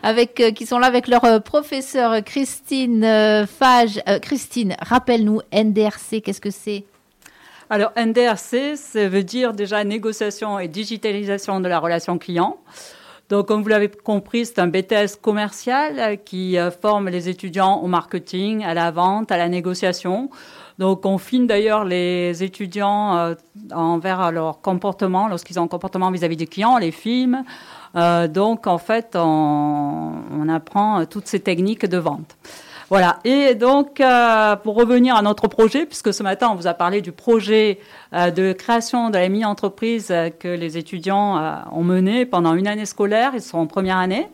avec 0.04 0.42
euh, 0.42 0.52
qui 0.52 0.66
sont 0.66 0.78
là 0.78 0.88
avec 0.88 1.08
leur 1.08 1.24
euh, 1.24 1.40
professeur 1.40 2.22
Christine 2.22 3.06
euh, 3.06 3.46
Fage. 3.48 4.02
Christine, 4.22 4.76
rappelle-nous 4.82 5.40
NDRC, 5.54 6.22
qu'est-ce 6.22 6.42
que 6.42 6.52
c'est? 6.52 6.84
Alors, 7.70 7.94
NDRC, 7.96 8.76
ça 8.76 9.08
veut 9.08 9.24
dire 9.24 9.54
déjà 9.54 9.86
négociation 9.86 10.60
et 10.60 10.68
digitalisation 10.68 11.62
de 11.62 11.70
la 11.70 11.80
relation 11.80 12.18
client. 12.18 12.58
Donc, 13.29 13.48
comme 13.48 13.62
vous 13.62 13.67
l'avez 13.67 13.89
compris, 13.89 14.46
c'est 14.46 14.60
un 14.60 14.67
BTS 14.67 15.17
commercial 15.22 16.00
euh, 16.00 16.15
qui 16.15 16.57
euh, 16.57 16.72
forme 16.72 17.10
les 17.10 17.27
étudiants 17.27 17.81
au 17.81 17.88
marketing, 17.88 18.63
à 18.63 18.74
la 18.74 18.91
vente, 18.91 19.31
à 19.31 19.38
la 19.38 19.50
négociation. 19.50 20.29
Donc, 20.77 21.05
on 21.05 21.17
filme 21.17 21.48
d'ailleurs 21.48 21.86
les 21.86 22.43
étudiants 22.43 23.17
euh, 23.17 23.36
envers 23.74 24.31
leur 24.31 24.62
comportement, 24.62 25.27
lorsqu'ils 25.27 25.60
ont 25.60 25.63
un 25.63 25.67
comportement 25.67 26.12
vis-à-vis 26.12 26.38
des 26.38 26.46
clients, 26.46 26.77
les 26.77 26.91
filme. 26.91 27.43
Euh, 27.96 28.27
donc, 28.27 28.67
en 28.67 28.77
fait, 28.77 29.15
on, 29.15 30.48
apprend 30.50 31.05
toutes 31.05 31.27
ces 31.27 31.41
techniques 31.41 31.86
de 31.86 31.98
vente. 31.98 32.38
Voilà. 32.89 33.20
Et 33.25 33.53
donc, 33.53 34.00
euh, 34.00 34.56
pour 34.56 34.75
revenir 34.75 35.15
à 35.15 35.22
notre 35.22 35.48
projet, 35.48 35.86
puisque 35.86 36.13
ce 36.13 36.24
matin, 36.24 36.50
on 36.51 36.56
vous 36.56 36.67
a 36.67 36.74
parlé 36.74 37.01
du 37.01 37.12
projet 37.12 37.79
euh, 38.13 38.32
de 38.32 38.53
création 38.53 39.10
de 39.10 39.17
la 39.17 39.27
mini-entreprise 39.27 40.08
euh, 40.10 40.29
que 40.29 40.48
les 40.48 40.77
étudiants 40.77 41.38
euh, 41.38 41.56
ont 41.74 41.84
mené 41.84 42.25
pendant 42.25 42.53
une 42.53 42.67
année 42.67 42.86
scolaire, 42.86 43.32
ils 43.34 43.41
sont 43.41 43.58
en 43.58 43.67
première 43.67 43.98
année. 43.98 44.29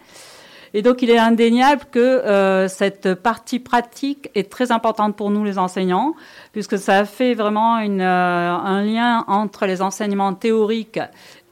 Et 0.75 0.81
donc, 0.81 1.03
il 1.03 1.11
est 1.11 1.19
indéniable 1.19 1.83
que 1.91 1.99
euh, 1.99 2.67
cette 2.67 3.13
partie 3.13 3.59
pratique 3.59 4.31
est 4.33 4.51
très 4.51 4.71
importante 4.71 5.15
pour 5.15 5.29
nous, 5.29 5.43
les 5.43 5.59
enseignants, 5.59 6.15
puisque 6.51 6.79
ça 6.79 7.05
fait 7.05 7.35
vraiment 7.35 7.77
une, 7.77 8.01
euh, 8.01 8.51
un 8.51 8.83
lien 8.83 9.23
entre 9.27 9.67
les 9.67 9.83
enseignements 9.83 10.33
théoriques 10.33 10.99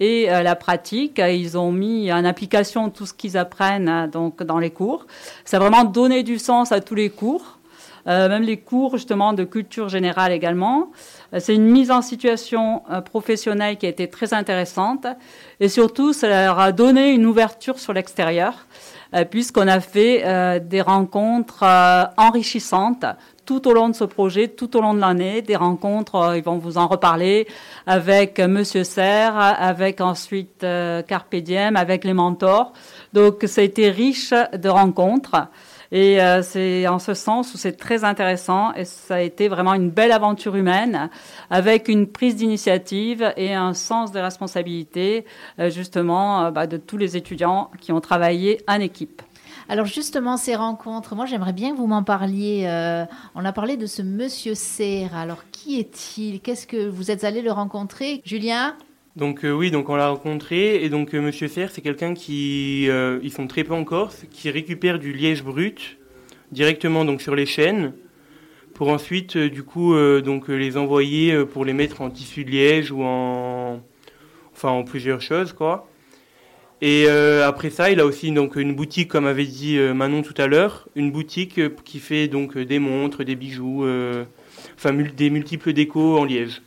et 0.01 0.29
euh, 0.29 0.41
la 0.41 0.55
pratique. 0.55 1.20
Ils 1.20 1.58
ont 1.58 1.72
mis 1.72 2.12
en 2.12 2.25
application 2.25 2.89
tout 2.89 3.05
ce 3.05 3.13
qu'ils 3.13 3.38
apprennent 3.38 3.88
euh, 3.88 4.08
donc 4.08 4.43
dans 4.43 4.60
les 4.60 4.72
cours. 4.72 5.05
Ça 5.46 5.58
a 5.58 5.60
vraiment 5.62 5.86
donné 5.86 6.24
du 6.24 6.39
sens 6.39 6.74
à 6.74 6.81
tous 6.81 6.96
les 6.96 7.10
cours. 7.10 7.60
Euh, 8.08 8.27
même 8.29 8.41
les 8.41 8.58
cours 8.58 8.98
justement 8.98 9.31
de 9.31 9.43
culture 9.43 9.88
générale 9.88 10.31
également. 10.31 10.89
Euh, 11.36 11.39
C'est 11.39 11.53
une 11.53 11.67
mise 11.67 11.91
en 11.91 12.01
situation 12.01 12.81
euh, 12.89 13.00
professionnelle 13.00 13.77
qui 13.77 13.86
a 13.86 13.89
été 13.89 14.10
très 14.10 14.34
intéressante 14.34 15.05
et 15.60 15.70
surtout 15.70 16.12
ça 16.12 16.27
leur 16.27 16.60
a 16.60 16.72
donné 16.72 17.12
une 17.12 17.27
ouverture 17.27 17.77
sur 17.77 17.93
l'extérieur 17.93 18.65
euh, 19.13 19.24
puisqu'on 19.24 19.67
a 19.67 19.79
fait 19.79 20.24
euh, 20.25 20.58
des 20.60 20.81
rencontres 20.81 21.62
euh, 21.62 22.05
enrichissantes 22.17 23.05
tout 23.51 23.67
au 23.67 23.74
long 23.74 23.89
de 23.89 23.96
ce 23.96 24.05
projet, 24.05 24.48
tout 24.48 24.77
au 24.77 24.81
long 24.81 24.93
de 24.93 25.01
l'année, 25.01 25.41
des 25.41 25.58
rencontres, 25.58 26.15
euh, 26.15 26.38
ils 26.38 26.43
vont 26.43 26.58
vous 26.58 26.77
en 26.77 26.88
reparler, 26.88 27.48
avec 27.86 28.39
euh, 28.39 28.48
Monsieur 28.48 28.86
Serre, 28.86 29.38
avec 29.38 30.00
ensuite 30.00 30.63
euh, 30.63 31.01
Carpe 31.01 31.36
Diem, 31.36 31.75
avec 31.75 32.05
les 32.05 32.13
mentors. 32.13 32.72
Donc 33.12 33.43
ça 33.48 33.60
a 33.60 33.65
été 33.65 33.89
riche 33.89 34.34
de 34.53 34.70
rencontres. 34.70 35.36
Et 35.91 36.20
c'est 36.43 36.88
en 36.88 37.00
ce 37.00 37.13
sens 37.13 37.53
où 37.53 37.58
c'est 37.58 37.74
très 37.74 38.05
intéressant 38.05 38.72
et 38.75 38.86
ça 38.86 39.15
a 39.15 39.20
été 39.20 39.50
vraiment 39.50 39.74
une 39.74 39.89
belle 39.89 40.13
aventure 40.13 40.55
humaine 40.55 41.10
avec 41.50 41.89
une 41.89 42.08
prise 42.08 42.38
d'initiative 42.38 43.34
et 43.36 43.53
un 43.53 43.74
sens 43.74 44.13
de 44.13 44.20
responsabilité 44.22 45.25
justement 45.67 46.50
bah, 46.50 46.65
de 46.65 46.77
tous 46.77 46.96
les 46.96 47.17
étudiants 47.17 47.72
qui 47.81 47.91
ont 47.91 48.00
travaillé 48.00 48.62
en 48.70 48.79
équipe. 48.79 49.22
Alors 49.72 49.86
justement, 49.86 50.36
ces 50.36 50.54
rencontres, 50.58 51.16
moi 51.16 51.25
j'aimerais 51.25 51.54
bien 51.54 51.72
que 51.72 51.78
vous 51.78 51.88
m'en 51.88 52.04
parliez. 52.04 52.66
Euh, 52.66 53.06
on 53.36 53.46
a 53.46 53.54
parlé 53.54 53.78
de 53.78 53.86
ce 53.86 54.01
monsieur 54.01 54.54
Serre. 54.54 55.16
Alors 55.16 55.46
qui 55.54 55.80
est-il? 55.80 56.42
Qu'est-ce 56.42 56.68
que 56.68 56.90
vous 56.90 57.10
êtes 57.10 57.24
allé 57.24 57.42
le 57.42 57.54
rencontrer? 57.54 58.22
Julien? 58.25 58.75
Donc 59.16 59.46
euh, 59.46 59.51
oui, 59.54 59.72
donc 59.72 59.88
on 59.88 59.96
l'a 59.96 60.10
rencontré 60.10 60.84
et 60.84 60.90
donc 60.90 61.16
euh, 61.16 61.22
Monsieur 61.22 61.48
Serre, 61.48 61.72
c'est 61.72 61.80
quelqu'un 61.80 62.13
qui, 62.13 62.90
ils 63.24 63.32
sont 63.32 63.48
très 63.48 63.63
peu 63.63 63.74
en 63.74 63.86
Corse, 63.86 64.25
qui 64.30 64.50
récupère 64.50 65.00
du 65.00 65.13
liège 65.13 65.42
brut 65.42 65.98
directement 66.51 67.06
donc 67.06 67.22
sur 67.22 67.34
les 67.34 67.46
chaînes 67.46 67.94
pour 68.74 68.90
ensuite 68.90 69.38
du 69.38 69.63
coup 69.63 69.96
donc 70.22 70.50
les 70.50 70.75
envoyer 70.75 71.46
pour 71.46 71.63
les 71.63 71.72
mettre 71.72 72.01
en 72.01 72.10
tissu 72.10 72.44
de 72.44 72.51
liège 72.51 72.92
ou 72.92 73.04
en 73.04 73.80
enfin 74.51 74.72
en 74.72 74.84
plusieurs 74.84 75.22
choses 75.22 75.54
quoi. 75.54 75.88
Et 76.82 77.06
euh, 77.08 77.48
après 77.48 77.70
ça, 77.70 77.92
il 77.92 78.00
a 78.00 78.06
aussi 78.06 78.32
donc 78.32 78.56
une 78.56 78.76
boutique 78.76 79.08
comme 79.08 79.28
avait 79.28 79.46
dit 79.46 79.78
euh, 79.78 79.94
Manon 79.94 80.24
tout 80.24 80.34
à 80.38 80.48
l'heure, 80.48 80.88
une 80.96 81.12
boutique 81.12 81.60
euh, 81.60 81.70
qui 81.86 82.00
fait 82.00 82.28
donc 82.28 82.58
des 82.58 82.80
montres, 82.80 83.24
des 83.24 83.36
bijoux, 83.36 83.86
enfin 84.78 84.92
des 84.94 85.30
multiples 85.30 85.74
décos 85.74 86.18
en 86.18 86.26
liège. 86.26 86.62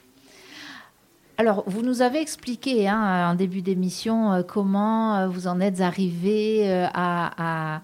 Alors, 1.36 1.64
vous 1.66 1.82
nous 1.82 2.00
avez 2.00 2.20
expliqué 2.20 2.86
hein, 2.86 3.30
en 3.30 3.34
début 3.34 3.60
d'émission 3.60 4.44
comment 4.46 5.28
vous 5.28 5.48
en 5.48 5.60
êtes 5.60 5.80
arrivé 5.80 6.68
à- 6.94 7.82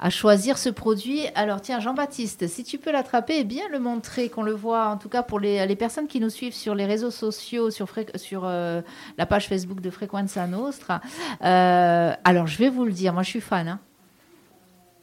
à 0.00 0.10
choisir 0.10 0.58
ce 0.58 0.68
produit. 0.68 1.22
Alors, 1.34 1.60
tiens, 1.60 1.80
Jean-Baptiste, 1.80 2.46
si 2.46 2.62
tu 2.64 2.78
peux 2.78 2.92
l'attraper 2.92 3.38
et 3.38 3.44
bien 3.44 3.64
le 3.72 3.78
montrer, 3.80 4.28
qu'on 4.28 4.42
le 4.42 4.52
voit, 4.52 4.86
en 4.88 4.96
tout 4.96 5.08
cas 5.08 5.22
pour 5.22 5.40
les, 5.40 5.66
les 5.66 5.76
personnes 5.76 6.06
qui 6.06 6.20
nous 6.20 6.30
suivent 6.30 6.54
sur 6.54 6.74
les 6.74 6.86
réseaux 6.86 7.10
sociaux, 7.10 7.70
sur, 7.70 7.88
sur 8.14 8.42
euh, 8.44 8.80
la 9.16 9.26
page 9.26 9.48
Facebook 9.48 9.80
de 9.80 9.90
Frequenza 9.90 10.46
Nostra. 10.46 11.00
Euh, 11.44 12.12
alors, 12.24 12.46
je 12.46 12.58
vais 12.58 12.68
vous 12.68 12.84
le 12.84 12.92
dire, 12.92 13.12
moi 13.12 13.22
je 13.24 13.30
suis 13.30 13.40
fan. 13.40 13.66
hein. 13.68 13.80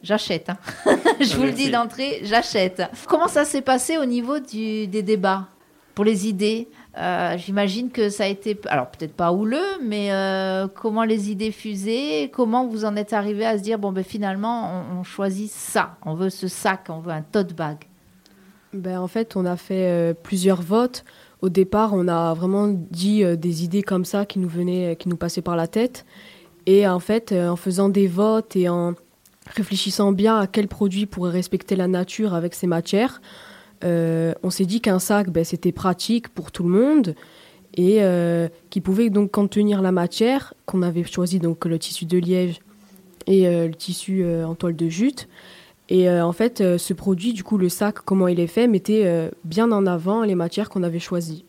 J'achète. 0.02 0.50
hein. 0.50 0.58
je 1.20 1.36
vous 1.36 1.42
le 1.44 1.52
dis 1.52 1.70
d'entrée, 1.70 2.20
j'achète. 2.22 2.82
Comment 3.08 3.28
ça 3.28 3.44
s'est 3.44 3.62
passé 3.62 3.98
au 3.98 4.04
niveau 4.04 4.38
du- 4.38 4.86
des 4.86 5.02
débats? 5.02 5.48
Pour 5.94 6.04
les 6.04 6.28
idées? 6.28 6.68
Euh, 6.98 7.36
J'imagine 7.36 7.90
que 7.90 8.08
ça 8.08 8.24
a 8.24 8.26
été, 8.26 8.58
alors 8.66 8.90
peut-être 8.90 9.12
pas 9.12 9.32
houleux, 9.32 9.80
mais 9.82 10.12
euh, 10.12 10.66
comment 10.68 11.04
les 11.04 11.30
idées 11.30 11.52
fusaient 11.52 12.30
Comment 12.32 12.66
vous 12.66 12.84
en 12.84 12.96
êtes 12.96 13.12
arrivé 13.12 13.44
à 13.44 13.58
se 13.58 13.62
dire, 13.62 13.78
bon, 13.78 13.92
ben 13.92 14.02
finalement, 14.02 14.82
on, 14.98 15.02
choisit 15.02 15.50
ça, 15.50 15.96
on 16.04 16.14
veut 16.14 16.30
ce 16.30 16.48
sac, 16.48 16.86
on 16.88 17.00
veut 17.00 17.12
un 17.12 17.22
tote 17.22 17.54
bag? 17.54 17.78
Ben, 18.72 18.98
en 18.98 19.08
fait, 19.08 19.36
on 19.36 19.44
a 19.44 19.56
fait 19.56 19.90
euh, 19.90 20.14
plusieurs 20.14 20.62
votes. 20.62 21.04
Au 21.42 21.50
départ, 21.50 21.92
on 21.92 22.08
a 22.08 22.32
vraiment 22.32 22.68
dit 22.68 23.22
des 23.36 23.62
idées 23.62 23.82
comme 23.82 24.06
ça 24.06 24.24
qui 24.24 24.38
nous 24.38 24.48
venaient, 24.48 24.96
qui 24.96 25.10
nous 25.10 25.18
passaient 25.18 25.42
par 25.42 25.54
la 25.54 25.66
tête. 25.66 26.06
Et 26.64 26.88
en 26.88 26.98
fait, 26.98 27.32
en 27.32 27.56
faisant 27.56 27.90
des 27.90 28.06
votes 28.06 28.56
et 28.56 28.70
en 28.70 28.94
réfléchissant 29.54 30.12
bien 30.12 30.38
à 30.38 30.46
quel 30.46 30.66
produit 30.66 31.04
pourrait 31.06 31.30
respecter 31.30 31.76
la 31.76 31.88
nature 31.88 32.34
avec 32.34 32.54
ces 32.54 32.66
matières, 32.66 33.20
euh, 33.84 34.32
on 34.42 34.50
s'est 34.50 34.64
dit 34.64 34.80
qu'un 34.80 34.98
sac, 34.98 35.30
ben, 35.30 35.44
c'était 35.44 35.72
pratique 35.72 36.28
pour 36.28 36.50
tout 36.50 36.62
le 36.62 36.70
monde 36.70 37.14
et 37.76 37.98
euh, 38.00 38.48
qui 38.70 38.80
pouvait 38.80 39.10
donc 39.10 39.30
contenir 39.30 39.82
la 39.82 39.92
matière 39.92 40.54
qu'on 40.64 40.82
avait 40.82 41.04
choisi 41.04 41.38
donc 41.38 41.64
le 41.66 41.78
tissu 41.78 42.06
de 42.06 42.18
liège 42.18 42.60
et 43.26 43.46
euh, 43.46 43.68
le 43.68 43.74
tissu 43.74 44.22
euh, 44.24 44.46
en 44.46 44.54
toile 44.54 44.76
de 44.76 44.88
jute. 44.88 45.28
Et 45.88 46.10
en 46.10 46.32
fait, 46.32 46.78
ce 46.78 46.92
produit, 46.94 47.32
du 47.32 47.44
coup, 47.44 47.58
le 47.58 47.68
sac, 47.68 48.00
comment 48.00 48.26
il 48.26 48.40
est 48.40 48.48
fait, 48.48 48.66
mettait 48.66 49.30
bien 49.44 49.70
en 49.70 49.86
avant 49.86 50.22
les 50.22 50.34
matières 50.34 50.68
qu'on 50.68 50.82
avait 50.82 50.98
choisies. 50.98 51.44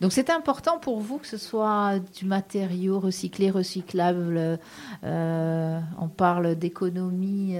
Donc 0.00 0.12
c'est 0.12 0.30
important 0.30 0.78
pour 0.78 1.00
vous 1.00 1.18
que 1.18 1.26
ce 1.26 1.36
soit 1.36 1.98
du 2.16 2.24
matériau 2.24 3.00
recyclé, 3.00 3.50
recyclable. 3.50 4.60
on 5.02 6.08
parle 6.16 6.54
d'économie, 6.54 7.56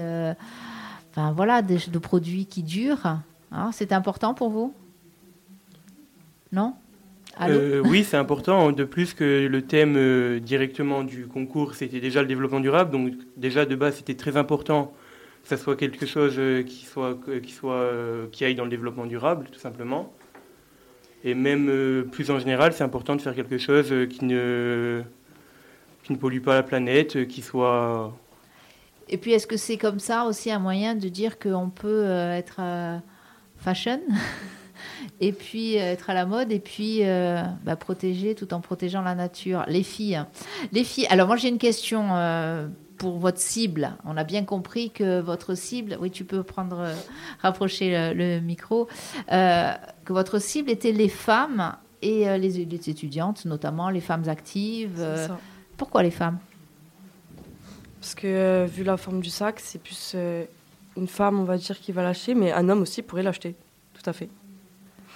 enfin 1.11 1.33
voilà, 1.33 1.61
de 1.61 1.99
produits 1.99 2.45
qui 2.45 2.63
durent. 2.63 3.17
Hein. 3.53 3.71
c'est 3.71 3.91
important 3.91 4.33
pour 4.33 4.49
vous? 4.49 4.73
Non? 6.51 6.75
Euh, 7.41 7.81
oui, 7.85 8.03
c'est 8.03 8.17
important. 8.17 8.71
De 8.71 8.83
plus 8.83 9.13
que 9.13 9.47
le 9.47 9.61
thème 9.63 9.95
euh, 9.97 10.39
directement 10.39 11.03
du 11.03 11.25
concours, 11.25 11.73
c'était 11.73 11.99
déjà 11.99 12.21
le 12.21 12.27
développement 12.27 12.59
durable. 12.59 12.91
Donc 12.91 13.13
déjà 13.37 13.65
de 13.65 13.75
base, 13.75 13.95
c'était 13.95 14.13
très 14.13 14.37
important 14.37 14.93
que 15.41 15.49
ça 15.49 15.57
soit 15.57 15.75
quelque 15.75 16.05
chose 16.05 16.35
euh, 16.37 16.61
qui 16.63 16.85
soit 16.85 17.17
qui 17.41 17.51
soit 17.51 17.89
qui 18.31 18.45
aille 18.45 18.55
dans 18.55 18.65
le 18.65 18.69
développement 18.69 19.05
durable, 19.05 19.47
tout 19.51 19.59
simplement. 19.59 20.13
Et 21.23 21.33
même 21.33 22.05
plus 22.11 22.29
en 22.29 22.37
général, 22.37 22.73
c'est 22.73 22.83
important 22.83 23.15
de 23.15 23.21
faire 23.21 23.33
quelque 23.33 23.57
chose 23.57 23.91
qui 24.09 24.25
ne 24.25 25.01
qui 26.03 26.11
ne 26.13 26.17
pollue 26.17 26.41
pas 26.41 26.53
la 26.53 26.63
planète, 26.63 27.27
qui 27.27 27.41
soit 27.41 28.13
Et 29.07 29.17
puis, 29.17 29.31
est-ce 29.31 29.47
que 29.47 29.57
c'est 29.57 29.77
comme 29.77 29.99
ça 29.99 30.25
aussi 30.25 30.51
un 30.51 30.59
moyen 30.59 30.95
de 30.95 31.07
dire 31.07 31.39
qu'on 31.39 31.69
peut 31.69 32.03
être 32.05 32.59
fashion 33.63 34.01
et 35.21 35.31
puis 35.31 35.77
euh, 35.77 35.93
être 35.93 36.09
à 36.09 36.13
la 36.13 36.25
mode 36.25 36.51
et 36.51 36.59
puis 36.59 36.99
euh, 37.01 37.41
bah, 37.63 37.75
protéger 37.75 38.35
tout 38.35 38.53
en 38.53 38.61
protégeant 38.61 39.01
la 39.01 39.15
nature 39.15 39.63
Les 39.67 39.83
filles, 39.83 40.23
les 40.71 40.83
filles. 40.83 41.07
Alors 41.09 41.27
moi 41.27 41.37
j'ai 41.37 41.49
une 41.49 41.57
question 41.57 42.09
euh, 42.11 42.67
pour 42.97 43.17
votre 43.17 43.39
cible. 43.39 43.95
On 44.05 44.17
a 44.17 44.23
bien 44.23 44.43
compris 44.43 44.91
que 44.91 45.21
votre 45.21 45.55
cible, 45.55 45.97
oui 45.99 46.11
tu 46.11 46.25
peux 46.25 46.43
prendre 46.43 46.79
euh, 46.79 46.93
rapprocher 47.41 47.91
le, 47.91 48.13
le 48.13 48.39
micro, 48.41 48.87
que 49.29 50.13
votre 50.13 50.39
cible 50.39 50.69
était 50.69 50.91
les 50.91 51.09
femmes 51.09 51.75
et 52.01 52.25
les, 52.37 52.65
les 52.65 52.89
étudiantes, 52.89 53.45
notamment 53.45 53.89
les 53.89 54.01
femmes 54.01 54.27
actives. 54.27 55.01
Pourquoi 55.77 56.03
les 56.03 56.11
femmes? 56.11 56.37
Parce 58.01 58.13
que 58.15 58.65
vu 58.65 58.83
la 58.83 58.97
forme 58.97 59.21
du 59.21 59.29
sac, 59.29 59.61
c'est 59.61 59.81
plus 59.81 60.15
une 60.97 61.07
femme, 61.07 61.39
on 61.39 61.43
va 61.43 61.57
dire, 61.57 61.79
qui 61.79 61.91
va 61.91 62.03
l'acheter, 62.03 62.35
mais 62.35 62.51
un 62.51 62.69
homme 62.69 62.81
aussi 62.81 63.01
pourrait 63.01 63.23
l'acheter. 63.23 63.55
Tout 63.93 64.09
à 64.09 64.13
fait. 64.13 64.29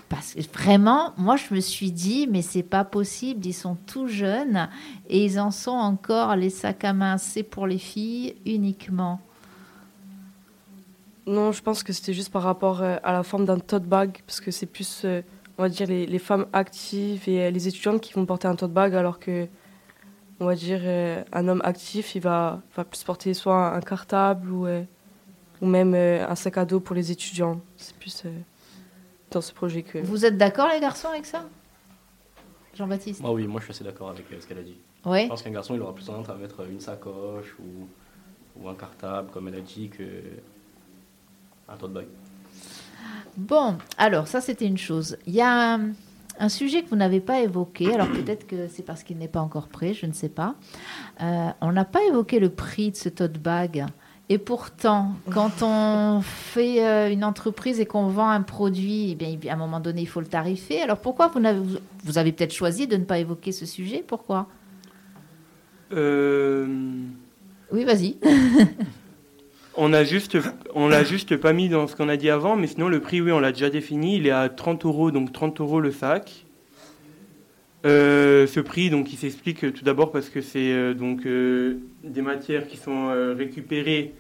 Parce 0.09 0.35
que 0.35 0.41
vraiment, 0.53 1.13
moi, 1.17 1.35
je 1.35 1.53
me 1.53 1.59
suis 1.59 1.91
dit, 1.91 2.27
mais 2.27 2.41
c'est 2.41 2.63
pas 2.63 2.85
possible. 2.85 3.45
Ils 3.45 3.53
sont 3.53 3.75
tout 3.75 4.07
jeunes 4.07 4.69
et 5.09 5.25
ils 5.25 5.39
en 5.39 5.51
sont 5.51 5.71
encore 5.71 6.35
les 6.35 6.49
sacs 6.49 6.85
à 6.85 6.93
main. 6.93 7.17
C'est 7.17 7.43
pour 7.43 7.67
les 7.67 7.77
filles 7.77 8.35
uniquement. 8.45 9.19
Non, 11.25 11.51
je 11.51 11.61
pense 11.61 11.83
que 11.83 11.91
c'était 11.91 12.13
juste 12.13 12.31
par 12.31 12.43
rapport 12.43 12.81
euh, 12.81 12.95
à 13.03 13.11
la 13.11 13.21
forme 13.21 13.43
d'un 13.43 13.59
tote 13.59 13.83
bag, 13.83 14.21
parce 14.25 14.39
que 14.39 14.49
c'est 14.49 14.65
plus, 14.65 15.01
euh, 15.03 15.21
on 15.57 15.63
va 15.63 15.67
dire, 15.67 15.85
les, 15.85 16.05
les 16.05 16.19
femmes 16.19 16.45
actives 16.53 17.27
et 17.27 17.41
euh, 17.41 17.51
les 17.51 17.67
étudiantes 17.67 17.99
qui 17.99 18.13
vont 18.13 18.25
porter 18.25 18.47
un 18.47 18.55
tote 18.55 18.71
bag, 18.71 18.95
alors 18.95 19.19
que, 19.19 19.49
on 20.39 20.45
va 20.45 20.55
dire, 20.55 20.79
un 21.33 21.47
homme 21.49 21.61
actif, 21.65 22.15
il 22.15 22.21
va, 22.21 22.61
va 22.77 22.85
plus 22.85 23.03
porter 23.03 23.33
soit 23.33 23.75
un 23.75 23.81
cartable 23.81 24.51
ou, 24.51 24.67
ou 25.61 25.65
même 25.65 25.93
euh, 25.93 26.27
un 26.27 26.35
sac 26.35 26.57
à 26.57 26.65
dos 26.65 26.79
pour 26.79 26.95
les 26.95 27.11
étudiants. 27.11 27.61
C'est 27.77 27.95
plus 27.95 28.23
euh, 28.25 28.29
dans 29.31 29.41
ce 29.41 29.53
projet 29.53 29.83
que. 29.83 29.99
Vous 29.99 30.25
êtes 30.25 30.37
d'accord, 30.37 30.69
les 30.73 30.79
garçons, 30.79 31.09
avec 31.09 31.25
ça? 31.25 31.45
Jean-Baptiste? 32.75 33.21
Moi, 33.21 33.31
oui, 33.31 33.47
moi, 33.47 33.59
je 33.59 33.65
suis 33.65 33.71
assez 33.71 33.83
d'accord 33.83 34.09
avec 34.09 34.31
euh, 34.31 34.37
ce 34.39 34.47
qu'elle 34.47 34.59
a 34.59 34.63
dit. 34.63 34.77
Oui. 35.05 35.23
Je 35.23 35.27
pense 35.29 35.41
qu'un 35.41 35.51
garçon, 35.51 35.73
il 35.75 35.81
aura 35.81 35.95
plus 35.95 36.05
tendance 36.05 36.29
à 36.29 36.35
mettre 36.35 36.61
une 36.69 36.79
sacoche 36.79 37.55
ou, 37.59 37.87
ou 38.59 38.69
un 38.69 38.75
cartable, 38.75 39.29
comme 39.31 39.47
elle 39.47 39.55
a 39.55 39.61
dit, 39.61 39.89
que 39.89 40.03
un 41.69 41.75
tote 41.75 41.93
bag. 41.93 42.05
Bon, 43.35 43.77
alors, 43.97 44.27
ça, 44.27 44.41
c'était 44.41 44.65
une 44.65 44.77
chose. 44.77 45.17
Il 45.25 45.33
y 45.33 45.41
a 45.41 45.75
un, 45.75 45.91
un 46.39 46.49
sujet 46.49 46.83
que 46.83 46.89
vous 46.89 46.95
n'avez 46.95 47.19
pas 47.19 47.41
évoqué. 47.41 47.93
Alors, 47.93 48.09
peut-être 48.09 48.47
que 48.47 48.67
c'est 48.67 48.83
parce 48.83 49.03
qu'il 49.03 49.17
n'est 49.17 49.27
pas 49.27 49.41
encore 49.41 49.67
prêt, 49.67 49.93
je 49.93 50.05
ne 50.05 50.13
sais 50.13 50.29
pas. 50.29 50.55
Euh, 51.21 51.49
on 51.61 51.71
n'a 51.71 51.85
pas 51.85 52.03
évoqué 52.05 52.39
le 52.39 52.49
prix 52.49 52.91
de 52.91 52.95
ce 52.95 53.09
tote 53.09 53.37
bag. 53.37 53.85
Et 54.29 54.37
pourtant, 54.39 55.13
quand 55.31 55.61
on 55.61 56.21
fait 56.21 56.85
euh, 56.85 57.09
une 57.09 57.23
entreprise 57.23 57.79
et 57.79 57.85
qu'on 57.85 58.07
vend 58.07 58.29
un 58.29 58.41
produit, 58.41 59.11
eh 59.11 59.15
bien, 59.15 59.51
à 59.51 59.53
un 59.53 59.57
moment 59.57 59.79
donné, 59.79 60.01
il 60.01 60.07
faut 60.07 60.19
le 60.19 60.27
tarifer. 60.27 60.81
Alors 60.81 60.97
pourquoi 60.97 61.27
vous 61.29 61.39
vous- 61.39 61.77
vous 62.03 62.17
avez 62.17 62.33
peut-être 62.33 62.53
choisi 62.53 62.87
de 62.87 62.97
ne 62.97 63.05
pas 63.05 63.19
évoquer 63.19 63.53
ce 63.53 63.65
sujet? 63.65 64.03
Pourquoi? 64.05 64.47
Euh, 65.93 66.67
Oui, 67.71 67.83
vas-y. 67.85 68.17
On 69.79 69.93
a 69.93 70.03
juste, 70.03 70.35
on 70.73 70.87
l'a 70.87 71.03
juste 71.03 71.37
pas 71.37 71.53
mis 71.53 71.69
dans 71.69 71.85
ce 71.85 71.95
qu'on 71.95 72.09
a 72.09 72.17
dit 72.17 72.31
avant, 72.31 72.55
mais 72.55 72.65
sinon 72.65 72.89
le 72.89 72.99
prix, 72.99 73.21
oui, 73.21 73.31
on 73.31 73.39
l'a 73.39 73.51
déjà 73.51 73.69
défini. 73.69 74.17
Il 74.17 74.25
est 74.25 74.31
à 74.31 74.49
30 74.49 74.83
euros, 74.85 75.11
donc 75.11 75.31
30 75.31 75.61
euros 75.61 75.79
le 75.79 75.91
sac. 75.91 76.46
Euh, 77.87 78.47
ce 78.47 78.59
prix, 78.59 78.89
donc, 78.89 79.13
il 79.13 79.17
s'explique 79.17 79.63
euh, 79.63 79.71
tout 79.71 79.85
d'abord 79.85 80.11
parce 80.11 80.29
que 80.29 80.41
c'est 80.41 80.73
euh, 80.73 80.93
donc 80.93 81.21
des 81.23 82.21
matières 82.21 82.67
qui 82.67 82.77
sont 82.77 83.07
récupérées, 83.37 84.13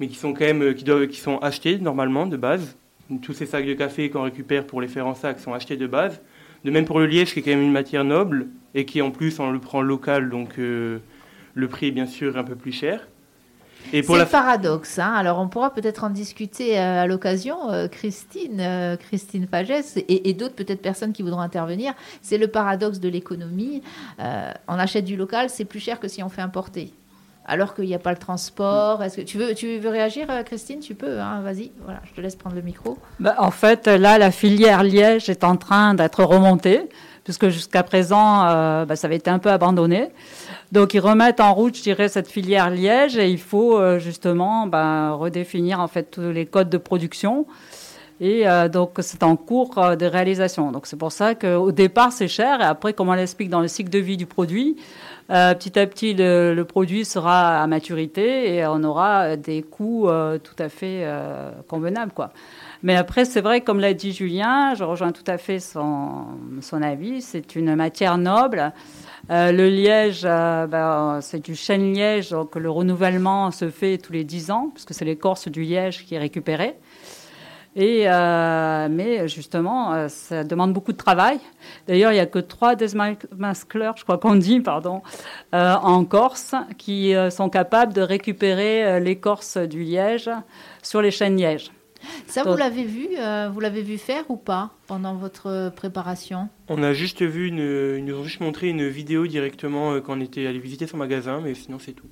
mais 0.00 0.08
qui 0.08 0.16
sont 0.16 0.32
quand 0.32 0.44
même, 0.44 0.74
qui 0.74 0.84
doivent, 0.84 1.06
qui 1.06 1.20
sont 1.20 1.38
achetées 1.38 1.78
normalement 1.78 2.26
de 2.26 2.36
base. 2.36 2.76
Tous 3.22 3.34
ces 3.34 3.46
sacs 3.46 3.66
de 3.66 3.74
café 3.74 4.10
qu'on 4.10 4.22
récupère 4.22 4.66
pour 4.66 4.80
les 4.80 4.88
faire 4.88 5.06
en 5.06 5.14
sac 5.14 5.38
sont 5.38 5.52
achetés 5.52 5.76
de 5.76 5.86
base. 5.86 6.20
De 6.64 6.70
même 6.70 6.86
pour 6.86 6.98
le 6.98 7.06
liège, 7.06 7.32
qui 7.34 7.40
est 7.40 7.42
quand 7.42 7.50
même 7.50 7.62
une 7.62 7.72
matière 7.72 8.04
noble 8.04 8.48
et 8.74 8.86
qui 8.86 9.02
en 9.02 9.10
plus 9.10 9.38
on 9.38 9.50
le 9.50 9.58
prend 9.58 9.82
local, 9.82 10.30
donc 10.30 10.56
le 10.56 11.68
prix 11.68 11.88
est 11.88 11.90
bien 11.92 12.06
sûr 12.06 12.38
un 12.38 12.44
peu 12.44 12.56
plus 12.56 12.72
cher. 12.72 13.06
Et 13.92 14.02
pour 14.02 14.14
C'est 14.14 14.18
la 14.18 14.24
le 14.24 14.30
paradoxe. 14.30 14.98
hein. 14.98 15.12
Alors, 15.16 15.38
on 15.38 15.48
pourra 15.48 15.70
peut-être 15.72 16.04
en 16.04 16.10
discuter 16.10 16.78
euh, 16.78 17.02
à 17.02 17.06
l'occasion, 17.06 17.70
euh, 17.70 17.86
Christine, 17.88 18.60
euh, 18.60 18.96
Christine 18.96 19.46
Pagès 19.46 19.96
et, 19.96 20.28
et 20.28 20.32
d'autres 20.34 20.54
peut-être 20.54 20.82
personnes 20.82 21.12
qui 21.12 21.22
voudront 21.22 21.40
intervenir. 21.40 21.92
C'est 22.22 22.38
le 22.38 22.48
paradoxe 22.48 22.98
de 23.00 23.08
l'économie. 23.08 23.82
Euh, 24.20 24.50
on 24.68 24.74
achète 24.78 25.04
du 25.04 25.16
local, 25.16 25.50
c'est 25.50 25.64
plus 25.64 25.80
cher 25.80 26.00
que 26.00 26.08
si 26.08 26.22
on 26.22 26.28
fait 26.28 26.42
importer. 26.42 26.92
Alors 27.46 27.74
qu'il 27.74 27.84
n'y 27.84 27.94
a 27.94 27.98
pas 27.98 28.10
le 28.12 28.16
transport. 28.18 29.02
Est-ce 29.02 29.18
que 29.18 29.20
tu 29.22 29.36
veux, 29.36 29.54
tu 29.54 29.76
veux 29.78 29.90
réagir, 29.90 30.26
Christine? 30.46 30.80
Tu 30.80 30.94
peux. 30.94 31.20
hein. 31.20 31.42
Vas-y. 31.42 31.72
Voilà, 31.84 32.00
je 32.04 32.12
te 32.14 32.20
laisse 32.22 32.36
prendre 32.36 32.56
le 32.56 32.62
micro. 32.62 32.96
Bah, 33.20 33.34
en 33.38 33.50
fait, 33.50 33.86
là, 33.86 34.16
la 34.16 34.30
filière 34.30 34.82
Liège 34.82 35.28
est 35.28 35.44
en 35.44 35.56
train 35.56 35.92
d'être 35.92 36.24
remontée, 36.24 36.88
puisque 37.22 37.50
jusqu'à 37.50 37.82
présent, 37.82 38.46
euh, 38.46 38.86
bah, 38.86 38.96
ça 38.96 39.08
avait 39.08 39.16
été 39.16 39.28
un 39.28 39.38
peu 39.38 39.50
abandonné. 39.50 40.08
Donc, 40.72 40.94
ils 40.94 41.00
remettent 41.00 41.40
en 41.40 41.54
route, 41.54 41.76
je 41.76 41.82
dirais, 41.82 42.08
cette 42.08 42.28
filière 42.28 42.70
Liège, 42.70 43.16
et 43.16 43.30
il 43.30 43.38
faut 43.40 43.78
euh, 43.78 43.98
justement 43.98 44.66
bah, 44.66 45.12
redéfinir 45.12 45.80
en 45.80 45.88
fait 45.88 46.10
tous 46.10 46.32
les 46.32 46.46
codes 46.46 46.70
de 46.70 46.78
production. 46.78 47.46
Et 48.20 48.48
euh, 48.48 48.68
donc, 48.68 48.92
c'est 49.00 49.22
en 49.22 49.36
cours 49.36 49.78
euh, 49.78 49.96
de 49.96 50.06
réalisation. 50.06 50.70
Donc, 50.72 50.86
c'est 50.86 50.96
pour 50.96 51.12
ça 51.12 51.34
qu'au 51.34 51.72
départ, 51.72 52.12
c'est 52.12 52.28
cher, 52.28 52.60
et 52.60 52.64
après, 52.64 52.92
comme 52.92 53.08
on 53.08 53.14
l'explique 53.14 53.50
dans 53.50 53.60
le 53.60 53.68
cycle 53.68 53.90
de 53.90 53.98
vie 53.98 54.16
du 54.16 54.26
produit, 54.26 54.76
euh, 55.30 55.54
petit 55.54 55.78
à 55.78 55.86
petit, 55.86 56.14
le, 56.14 56.62
produit 56.64 57.04
sera 57.04 57.62
à 57.62 57.66
maturité 57.66 58.54
et 58.54 58.66
on 58.66 58.82
aura 58.84 59.36
des 59.36 59.62
coûts 59.62 60.08
euh, 60.08 60.38
tout 60.38 60.56
à 60.58 60.68
fait 60.68 61.02
euh, 61.04 61.50
convenables. 61.66 62.12
Mais 62.82 62.94
après, 62.94 63.24
c'est 63.24 63.40
vrai, 63.40 63.62
comme 63.62 63.80
l'a 63.80 63.94
dit 63.94 64.12
Julien, 64.12 64.74
je 64.74 64.84
rejoins 64.84 65.12
tout 65.12 65.24
à 65.26 65.38
fait 65.38 65.58
son, 65.58 66.26
son 66.60 66.82
avis. 66.82 67.22
C'est 67.22 67.56
une 67.56 67.74
matière 67.74 68.18
noble. 68.18 68.72
Le 69.30 69.68
liège, 69.68 70.24
ben, 70.24 71.20
c'est 71.22 71.42
du 71.42 71.54
chêne 71.54 71.94
liège, 71.94 72.28
donc 72.28 72.56
le 72.56 72.68
renouvellement 72.68 73.50
se 73.50 73.70
fait 73.70 73.96
tous 73.96 74.12
les 74.12 74.24
10 74.24 74.50
ans, 74.50 74.70
puisque 74.74 74.92
c'est 74.92 75.06
l'écorce 75.06 75.48
du 75.48 75.62
liège 75.62 76.04
qui 76.04 76.14
est 76.14 76.18
récupérée. 76.18 76.74
Et, 77.76 78.04
euh, 78.06 78.88
mais 78.88 79.26
justement, 79.26 79.92
euh, 79.92 80.08
ça 80.08 80.44
demande 80.44 80.72
beaucoup 80.72 80.92
de 80.92 80.96
travail. 80.96 81.40
D'ailleurs, 81.88 82.12
il 82.12 82.14
n'y 82.14 82.20
a 82.20 82.26
que 82.26 82.38
trois 82.38 82.76
desmascleurs, 82.76 83.96
je 83.96 84.04
crois 84.04 84.18
qu'on 84.18 84.36
dit, 84.36 84.60
pardon, 84.60 85.02
euh, 85.54 85.74
en 85.74 86.04
Corse, 86.04 86.54
qui 86.78 87.14
sont 87.30 87.48
capables 87.48 87.92
de 87.92 88.00
récupérer 88.00 89.00
l'écorce 89.00 89.56
du 89.56 89.82
liège 89.82 90.30
sur 90.82 91.02
les 91.02 91.10
chênes 91.10 91.36
lièges. 91.36 91.72
Ça, 92.26 92.42
vous 92.42 92.56
l'avez 92.56 92.84
vu 92.84 93.08
euh, 93.18 93.48
Vous 93.50 93.60
l'avez 93.60 93.80
vu 93.80 93.96
faire 93.96 94.30
ou 94.30 94.36
pas 94.36 94.72
pendant 94.86 95.14
votre 95.14 95.72
préparation? 95.74 96.48
On 96.68 96.82
a 96.82 96.92
juste 96.92 97.22
vu 97.22 97.48
une, 97.48 97.96
ils 97.98 98.04
nous 98.04 98.18
ont 98.18 98.24
juste 98.24 98.40
montré 98.40 98.68
une 98.68 98.86
vidéo 98.86 99.26
directement 99.26 99.98
quand 100.02 100.18
on 100.18 100.20
était 100.20 100.46
allé 100.46 100.58
visiter 100.58 100.86
son 100.86 100.98
magasin, 100.98 101.40
mais 101.42 101.54
sinon 101.54 101.78
c'est 101.78 101.92
tout. 101.92 102.06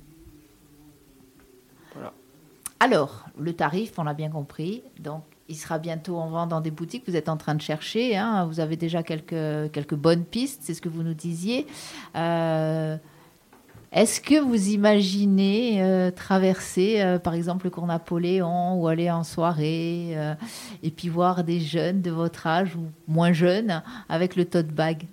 Alors, 2.79 3.27
le 3.39 3.53
tarif, 3.53 3.93
on 3.97 4.03
l'a 4.03 4.13
bien 4.13 4.29
compris. 4.29 4.83
Donc, 4.99 5.23
il 5.53 5.57
sera 5.57 5.77
bientôt 5.79 6.17
en 6.17 6.27
vente 6.29 6.49
dans 6.49 6.61
des 6.61 6.71
boutiques. 6.71 7.03
Vous 7.07 7.15
êtes 7.15 7.29
en 7.29 7.37
train 7.37 7.55
de 7.55 7.61
chercher. 7.61 8.17
hein. 8.17 8.45
Vous 8.45 8.59
avez 8.59 8.75
déjà 8.75 9.03
quelques, 9.03 9.71
quelques 9.71 9.95
bonnes 9.95 10.25
pistes, 10.25 10.61
c'est 10.63 10.73
ce 10.73 10.81
que 10.81 10.89
vous 10.89 11.03
nous 11.03 11.13
disiez. 11.13 11.65
Euh, 12.15 12.97
Est-ce 13.91 14.19
que 14.19 14.39
vous 14.39 14.69
imaginez 14.69 15.83
euh, 15.83 16.09
traverser, 16.09 17.01
euh, 17.01 17.19
par 17.19 17.35
exemple, 17.35 17.65
le 17.65 17.69
cours 17.69 17.85
Napoléon 17.85 18.73
ou 18.81 18.87
aller 18.87 19.11
en 19.11 19.23
soirée 19.23 20.17
et 20.81 20.89
puis 20.91 21.09
voir 21.09 21.43
des 21.43 21.59
jeunes 21.59 22.01
de 22.01 22.09
votre 22.09 22.47
âge 22.47 22.75
ou 22.75 22.85
moins 23.07 23.31
jeunes 23.33 23.83
avec 24.09 24.35
le 24.35 24.45
tote 24.45 24.67
bag 24.67 25.05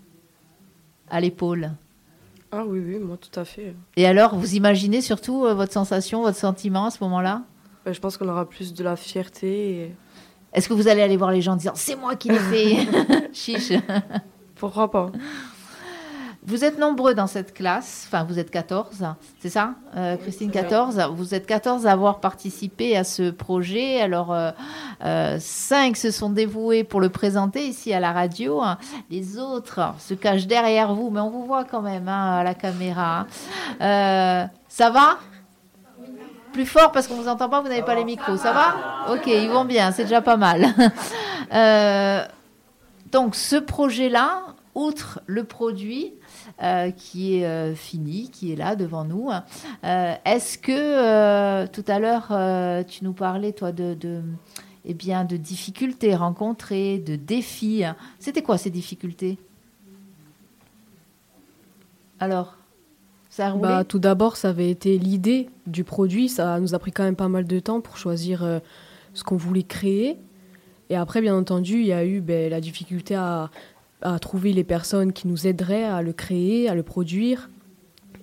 à 1.11 1.20
l'épaule? 1.20 1.72
Ah 2.53 2.64
oui, 2.66 2.81
oui, 2.85 2.98
moi 2.98 3.16
tout 3.16 3.38
à 3.38 3.44
fait. 3.44 3.74
Et 3.96 4.07
alors, 4.07 4.35
vous 4.35 4.55
imaginez 4.55 5.03
surtout 5.03 5.40
votre 5.40 5.72
sensation, 5.72 6.22
votre 6.22 6.38
sentiment 6.38 6.87
à 6.87 6.90
ce 6.90 6.98
moment-là? 7.05 7.42
Euh, 7.87 7.92
je 7.92 8.00
pense 8.00 8.16
qu'on 8.16 8.29
aura 8.29 8.48
plus 8.48 8.72
de 8.74 8.83
la 8.83 8.96
fierté. 8.96 9.70
et- 9.83 9.94
Est-ce 10.53 10.69
que 10.69 10.75
vous 10.75 10.89
allez 10.89 11.03
aller 11.03 11.17
voir 11.17 11.31
les 11.31 11.41
gens 11.41 11.53
en 11.53 11.57
disant 11.57 11.73
c'est 11.75 11.97
moi 11.97 12.17
qui 12.17 12.29
l'ai 12.29 12.39
fait 12.39 12.89
Chiche. 13.33 13.73
Pourquoi 14.57 14.91
pas 14.91 15.11
Vous 16.45 16.65
êtes 16.65 16.79
nombreux 16.79 17.15
dans 17.15 17.29
cette 17.29 17.55
classe, 17.55 18.07
enfin 18.07 18.25
vous 18.25 18.39
êtes 18.39 18.51
14, 18.51 19.07
c'est 19.39 19.49
ça 19.49 19.75
euh, 19.97 20.17
Christine 20.17 20.51
14 20.51 21.01
Vous 21.15 21.35
êtes 21.35 21.47
14 21.47 21.87
à 21.87 21.93
avoir 21.93 22.21
participé 22.21 22.97
à 22.97 23.05
ce 23.05 23.31
projet. 23.31 24.01
Alors 24.01 24.33
euh, 24.33 24.51
euh, 25.05 25.37
5 25.39 25.97
se 25.97 26.11
sont 26.11 26.31
dévoués 26.31 26.83
pour 26.85 27.01
le 27.01 27.09
présenter 27.09 27.67
ici 27.67 27.93
à 27.93 28.01
la 28.01 28.13
radio. 28.13 28.61
Les 29.11 29.39
autres 29.39 29.95
se 29.99 30.15
cachent 30.15 30.47
derrière 30.47 30.95
vous, 30.95 31.11
mais 31.11 31.21
on 31.21 31.31
vous 31.31 31.47
voit 31.47 31.65
quand 31.65 31.83
même 31.83 32.09
hein, 32.09 32.39
à 32.39 32.45
la 32.45 32.55
caméra. 32.55 33.27
Euh, 33.81 34.45
ça 34.69 34.91
va? 34.91 35.19
Plus 36.53 36.67
fort 36.67 36.93
parce 36.93 37.07
qu'on 37.07 37.15
vous 37.15 37.29
entend 37.29 37.49
pas, 37.49 37.61
vous 37.61 37.69
n'avez 37.69 37.83
pas 37.83 37.95
les 37.95 38.05
micros. 38.05 38.37
Ça 38.37 38.53
va 38.53 39.13
Ok, 39.13 39.27
ils 39.27 39.49
vont 39.49 39.65
bien, 39.65 39.93
c'est 39.93 40.05
déjà 40.05 40.23
pas 40.23 40.37
mal. 40.37 40.67
Euh, 41.53 42.25
donc 43.11 43.35
ce 43.35 43.57
projet-là, 43.57 44.55
outre 44.77 45.21
le 45.27 45.43
produit, 45.43 46.13
euh, 46.63 46.91
qui 46.91 47.37
est 47.37 47.47
euh, 47.47 47.75
fini, 47.75 48.31
qui 48.31 48.53
est 48.53 48.57
là 48.57 48.77
devant 48.77 49.05
nous. 49.05 49.31
Euh, 49.85 50.15
Est-ce 50.25 50.59
que 50.59 51.67
tout 51.67 51.85
à 51.89 51.99
l'heure 51.99 52.85
tu 52.87 53.05
nous 53.05 53.13
parlais 53.13 53.53
toi 53.53 53.73
de, 53.73 54.23
eh 54.85 54.95
bien 54.95 55.25
de 55.25 55.37
difficultés 55.37 56.15
rencontrées, 56.15 56.99
de 56.99 57.17
défis. 57.17 57.83
C'était 58.19 58.43
quoi 58.43 58.59
ces 58.59 58.71
difficultés? 58.71 59.39
Alors, 62.19 62.57
ça 63.40 63.46
a 63.48 63.50
roulé 63.53 63.62
Bah, 63.62 63.85
tout 63.85 63.98
d'abord, 63.98 64.37
ça 64.37 64.50
avait 64.50 64.70
été 64.70 64.98
l'idée 64.98 65.48
du 65.66 65.85
produit. 65.85 66.29
Ça 66.29 66.61
nous 66.61 66.74
a 66.74 66.79
pris 66.79 66.92
quand 66.92 67.05
même 67.05 67.16
pas 67.16 67.29
mal 67.29 67.46
de 67.46 67.59
temps 67.59 67.81
pour 67.81 67.96
choisir 67.96 68.44
euh, 68.44 68.59
ce 69.14 69.24
qu'on 69.24 69.37
voulait 69.37 69.62
créer. 69.62 70.16
Et 70.90 70.96
après, 70.96 71.20
bien 71.20 71.37
entendu, 71.37 71.81
il 71.81 71.87
y 71.87 71.92
a 71.92 72.05
eu 72.05 72.20
ben, 72.20 72.50
la 72.50 72.61
difficulté 72.61 73.14
à, 73.14 73.50
à 74.03 74.18
trouver 74.18 74.53
les 74.53 74.64
personnes 74.64 75.12
qui 75.12 75.29
nous 75.29 75.46
aideraient 75.46 75.85
à 75.85 76.03
le 76.03 76.12
créer, 76.12 76.68
à 76.68 76.74
le 76.74 76.83
produire. 76.83 77.48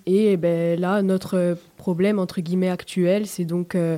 Et 0.06 0.38
ben, 0.38 0.80
là, 0.80 1.02
notre 1.02 1.58
problème, 1.78 2.20
entre 2.20 2.40
guillemets, 2.42 2.70
actuel, 2.70 3.26
c'est 3.28 3.46
donc 3.46 3.74
euh, 3.76 3.98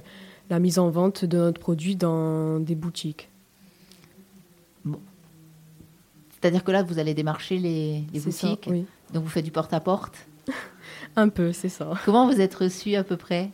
la 0.49 0.59
mise 0.59 0.79
en 0.79 0.89
vente 0.89 1.25
de 1.25 1.37
notre 1.37 1.59
produit 1.59 1.95
dans 1.95 2.59
des 2.59 2.75
boutiques. 2.75 3.29
C'est-à-dire 6.41 6.63
que 6.63 6.71
là, 6.71 6.83
vous 6.83 6.99
allez 6.99 7.13
démarcher 7.13 7.57
les, 7.57 8.03
les 8.13 8.19
C'est 8.19 8.31
ça, 8.31 8.47
boutiques. 8.49 8.67
oui. 8.71 8.85
Donc 9.13 9.23
vous 9.23 9.29
faites 9.29 9.43
du 9.43 9.51
porte-à-porte. 9.51 10.27
Un 11.15 11.29
peu, 11.29 11.51
c'est 11.51 11.69
ça. 11.69 11.93
Comment 12.05 12.27
vous 12.27 12.41
êtes 12.41 12.55
reçu 12.55 12.95
à 12.95 13.03
peu 13.03 13.17
près? 13.17 13.51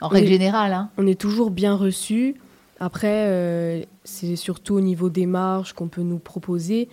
En 0.00 0.08
règle 0.08 0.28
générale, 0.28 0.72
hein 0.72 0.90
On 0.98 1.06
est 1.06 1.18
toujours 1.18 1.50
bien 1.50 1.74
reçu. 1.74 2.36
Après, 2.80 3.26
euh, 3.28 3.82
c'est 4.04 4.36
surtout 4.36 4.74
au 4.74 4.80
niveau 4.80 5.08
des 5.08 5.26
marges 5.26 5.72
qu'on 5.72 5.88
peut 5.88 6.02
nous 6.02 6.18
proposer, 6.18 6.88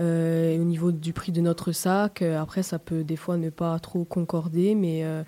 euh, 0.00 0.54
et 0.54 0.60
au 0.60 0.64
niveau 0.64 0.92
du 0.92 1.12
prix 1.12 1.32
de 1.32 1.40
notre 1.40 1.72
sac. 1.72 2.22
Après, 2.22 2.62
ça 2.62 2.78
peut 2.78 3.02
des 3.02 3.16
fois 3.16 3.36
ne 3.36 3.50
pas 3.50 3.78
trop 3.80 4.04
concorder, 4.04 4.74
mais 4.74 5.04
euh, 5.04 5.22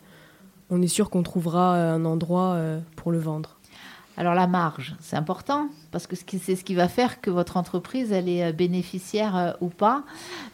on 0.71 0.81
est 0.83 0.89
sûr 0.89 1.11
qu'on 1.11 1.23
trouvera 1.23 1.75
un 1.75 2.05
endroit 2.05 2.59
pour 2.95 3.11
le 3.11 3.19
vendre. 3.19 3.56
Alors 4.19 4.35
la 4.35 4.47
marge, 4.47 4.97
c'est 5.01 5.17
important 5.17 5.69
parce 5.91 6.07
que 6.07 6.17
c'est 6.17 6.57
ce 6.57 6.65
qui 6.65 6.75
va 6.75 6.89
faire 6.89 7.21
que 7.21 7.31
votre 7.31 7.59
entreprise 7.59 8.13
elle 8.13 8.31
est 8.31 8.45
euh, 8.45 8.53
bénéficiaire 8.53 9.37
euh, 9.37 9.53
ou 9.61 9.69
pas. 9.69 10.05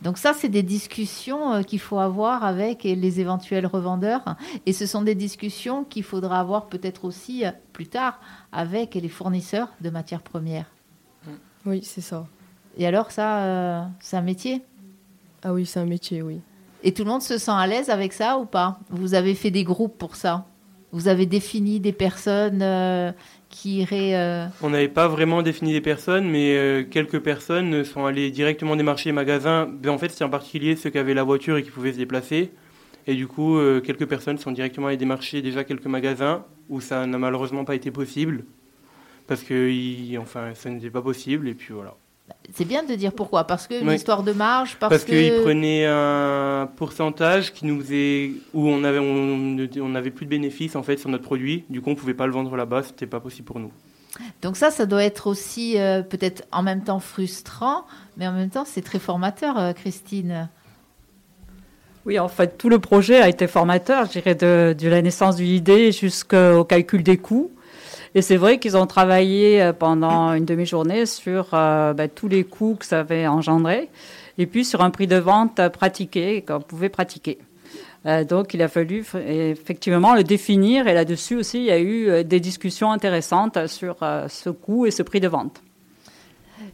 Donc 0.02 0.18
ça, 0.18 0.32
c'est 0.34 0.48
des 0.48 0.64
discussions 0.64 1.54
euh, 1.54 1.62
qu'il 1.62 1.78
faut 1.78 2.00
avoir 2.00 2.44
avec 2.44 2.82
les 2.82 3.20
éventuels 3.20 3.66
revendeurs 3.66 4.36
et 4.66 4.72
ce 4.72 4.84
sont 4.84 5.02
des 5.02 5.14
discussions 5.14 5.84
qu'il 5.84 6.02
faudra 6.02 6.40
avoir 6.40 6.66
peut-être 6.66 7.04
aussi 7.04 7.44
plus 7.72 7.86
tard 7.86 8.20
avec 8.50 8.96
les 8.96 9.08
fournisseurs 9.08 9.68
de 9.80 9.90
matières 9.90 10.22
premières. 10.22 10.66
Oui, 11.64 11.82
c'est 11.84 12.00
ça. 12.00 12.26
Et 12.76 12.86
alors 12.86 13.12
ça, 13.12 13.88
c'est 14.00 14.16
un 14.16 14.22
métier? 14.22 14.62
Ah 15.44 15.52
oui, 15.52 15.66
c'est 15.66 15.78
un 15.78 15.86
métier, 15.86 16.22
oui. 16.22 16.40
Et 16.82 16.92
tout 16.92 17.04
le 17.04 17.10
monde 17.10 17.22
se 17.22 17.38
sent 17.38 17.52
à 17.52 17.66
l'aise 17.66 17.90
avec 17.90 18.12
ça 18.12 18.38
ou 18.38 18.44
pas? 18.44 18.80
Vous 18.90 19.14
avez 19.14 19.34
fait 19.34 19.52
des 19.52 19.62
groupes 19.62 19.96
pour 19.98 20.16
ça? 20.16 20.46
Vous 20.90 21.08
avez 21.08 21.24
défini 21.24 21.80
des 21.80 21.92
personnes 21.92 22.60
euh, 22.60 23.12
euh, 23.66 24.46
On 24.62 24.70
n'avait 24.70 24.88
pas 24.88 25.08
vraiment 25.08 25.42
défini 25.42 25.72
des 25.72 25.80
personnes, 25.80 26.28
mais 26.28 26.56
euh, 26.56 26.84
quelques 26.84 27.20
personnes 27.20 27.84
sont 27.84 28.04
allées 28.04 28.30
directement 28.30 28.76
démarcher 28.76 29.10
les 29.10 29.14
magasins. 29.14 29.66
Ben, 29.66 29.90
en 29.90 29.98
fait, 29.98 30.10
c'était 30.10 30.24
en 30.24 30.30
particulier 30.30 30.76
ceux 30.76 30.90
qui 30.90 30.98
avaient 30.98 31.14
la 31.14 31.22
voiture 31.22 31.56
et 31.56 31.62
qui 31.62 31.70
pouvaient 31.70 31.92
se 31.92 31.98
déplacer. 31.98 32.52
Et 33.06 33.14
du 33.14 33.26
coup, 33.26 33.56
euh, 33.56 33.80
quelques 33.80 34.06
personnes 34.06 34.38
sont 34.38 34.52
directement 34.52 34.86
allées 34.86 34.96
démarcher 34.96 35.42
déjà 35.42 35.64
quelques 35.64 35.86
magasins 35.86 36.44
où 36.68 36.80
ça 36.80 37.06
n'a 37.06 37.18
malheureusement 37.18 37.64
pas 37.64 37.74
été 37.74 37.90
possible. 37.90 38.44
Parce 39.26 39.42
que 39.42 40.18
enfin, 40.18 40.54
ça 40.54 40.70
n'était 40.70 40.90
pas 40.90 41.02
possible. 41.02 41.48
Et 41.48 41.54
puis 41.54 41.74
voilà. 41.74 41.96
C'est 42.54 42.64
bien 42.64 42.82
de 42.82 42.94
dire 42.94 43.12
pourquoi. 43.12 43.44
Parce 43.44 43.66
que 43.66 43.80
une 43.80 43.88
Oui. 43.88 43.94
histoire 43.94 44.22
de 44.22 44.32
marge, 44.32 44.76
parce, 44.78 44.90
Parce, 44.90 45.04
que... 45.04 45.10
qu'ils 45.10 45.42
prenaient 45.42 45.86
un 45.86 46.68
pourcentage 46.76 47.52
qui 47.52 47.64
nous 47.66 47.92
est 47.92 48.32
où 48.52 48.68
on 48.68 48.84
avait 48.84 48.98
on 48.98 49.92
plus 50.14 50.26
de 50.26 50.30
bénéfices 50.30 50.76
en 50.76 50.82
fait 50.82 50.96
sur 50.98 51.08
notre 51.08 51.24
produit. 51.24 51.64
Du 51.70 51.80
coup, 51.80 51.90
on 51.90 51.94
pouvait 51.94 52.14
pas 52.14 52.26
le 52.26 52.32
vendre 52.32 52.54
là-bas. 52.56 52.82
C'était 52.82 53.06
pas 53.06 53.20
possible 53.20 53.46
pour 53.46 53.58
nous. 53.58 53.72
Donc 54.42 54.56
ça, 54.56 54.70
ça 54.70 54.84
doit 54.86 55.04
être 55.04 55.26
aussi 55.26 55.78
euh, 55.78 56.02
peut-être 56.02 56.44
en 56.52 56.62
même 56.62 56.84
temps 56.84 57.00
frustrant, 57.00 57.86
mais 58.16 58.26
en 58.26 58.32
même 58.32 58.50
temps, 58.50 58.64
c'est 58.66 58.82
très 58.82 58.98
formateur, 58.98 59.58
euh, 59.58 59.72
Christine. 59.72 60.48
Oui, 62.04 62.18
en 62.18 62.28
fait, 62.28 62.58
tout 62.58 62.68
le 62.68 62.78
projet 62.78 63.20
a 63.20 63.28
été 63.28 63.46
formateur, 63.46 64.06
je 64.06 64.12
dirais, 64.12 64.34
de, 64.34 64.74
de 64.78 64.88
la 64.88 65.00
naissance 65.00 65.36
d'une 65.36 65.48
idée 65.48 65.92
jusqu'au 65.92 66.64
calcul 66.64 67.02
des 67.02 67.16
coûts. 67.16 67.50
Et 68.14 68.20
c'est 68.20 68.36
vrai 68.36 68.58
qu'ils 68.58 68.76
ont 68.76 68.86
travaillé 68.86 69.62
euh, 69.62 69.72
pendant 69.72 70.34
une 70.34 70.44
demi-journée 70.44 71.06
sur 71.06 71.48
euh, 71.54 71.94
ben, 71.94 72.10
tous 72.10 72.28
les 72.28 72.44
coûts 72.44 72.76
que 72.78 72.84
ça 72.84 73.00
avait 73.00 73.26
engendré, 73.26 73.88
et 74.36 74.46
puis 74.46 74.64
sur 74.64 74.82
un 74.82 74.90
prix 74.90 75.06
de 75.06 75.16
vente 75.16 75.66
pratiqué, 75.68 76.42
qu'on 76.42 76.60
pouvait 76.60 76.90
pratiquer. 76.90 77.38
Euh, 78.04 78.24
donc, 78.24 78.52
il 78.52 78.60
a 78.60 78.68
fallu 78.68 79.04
effectivement 79.26 80.14
le 80.14 80.24
définir, 80.24 80.88
et 80.88 80.94
là-dessus 80.94 81.36
aussi, 81.36 81.58
il 81.58 81.64
y 81.64 81.70
a 81.70 81.80
eu 81.80 82.24
des 82.24 82.40
discussions 82.40 82.92
intéressantes 82.92 83.66
sur 83.66 83.96
ce 84.28 84.50
coût 84.50 84.86
et 84.86 84.90
ce 84.90 85.02
prix 85.02 85.20
de 85.20 85.28
vente. 85.28 85.62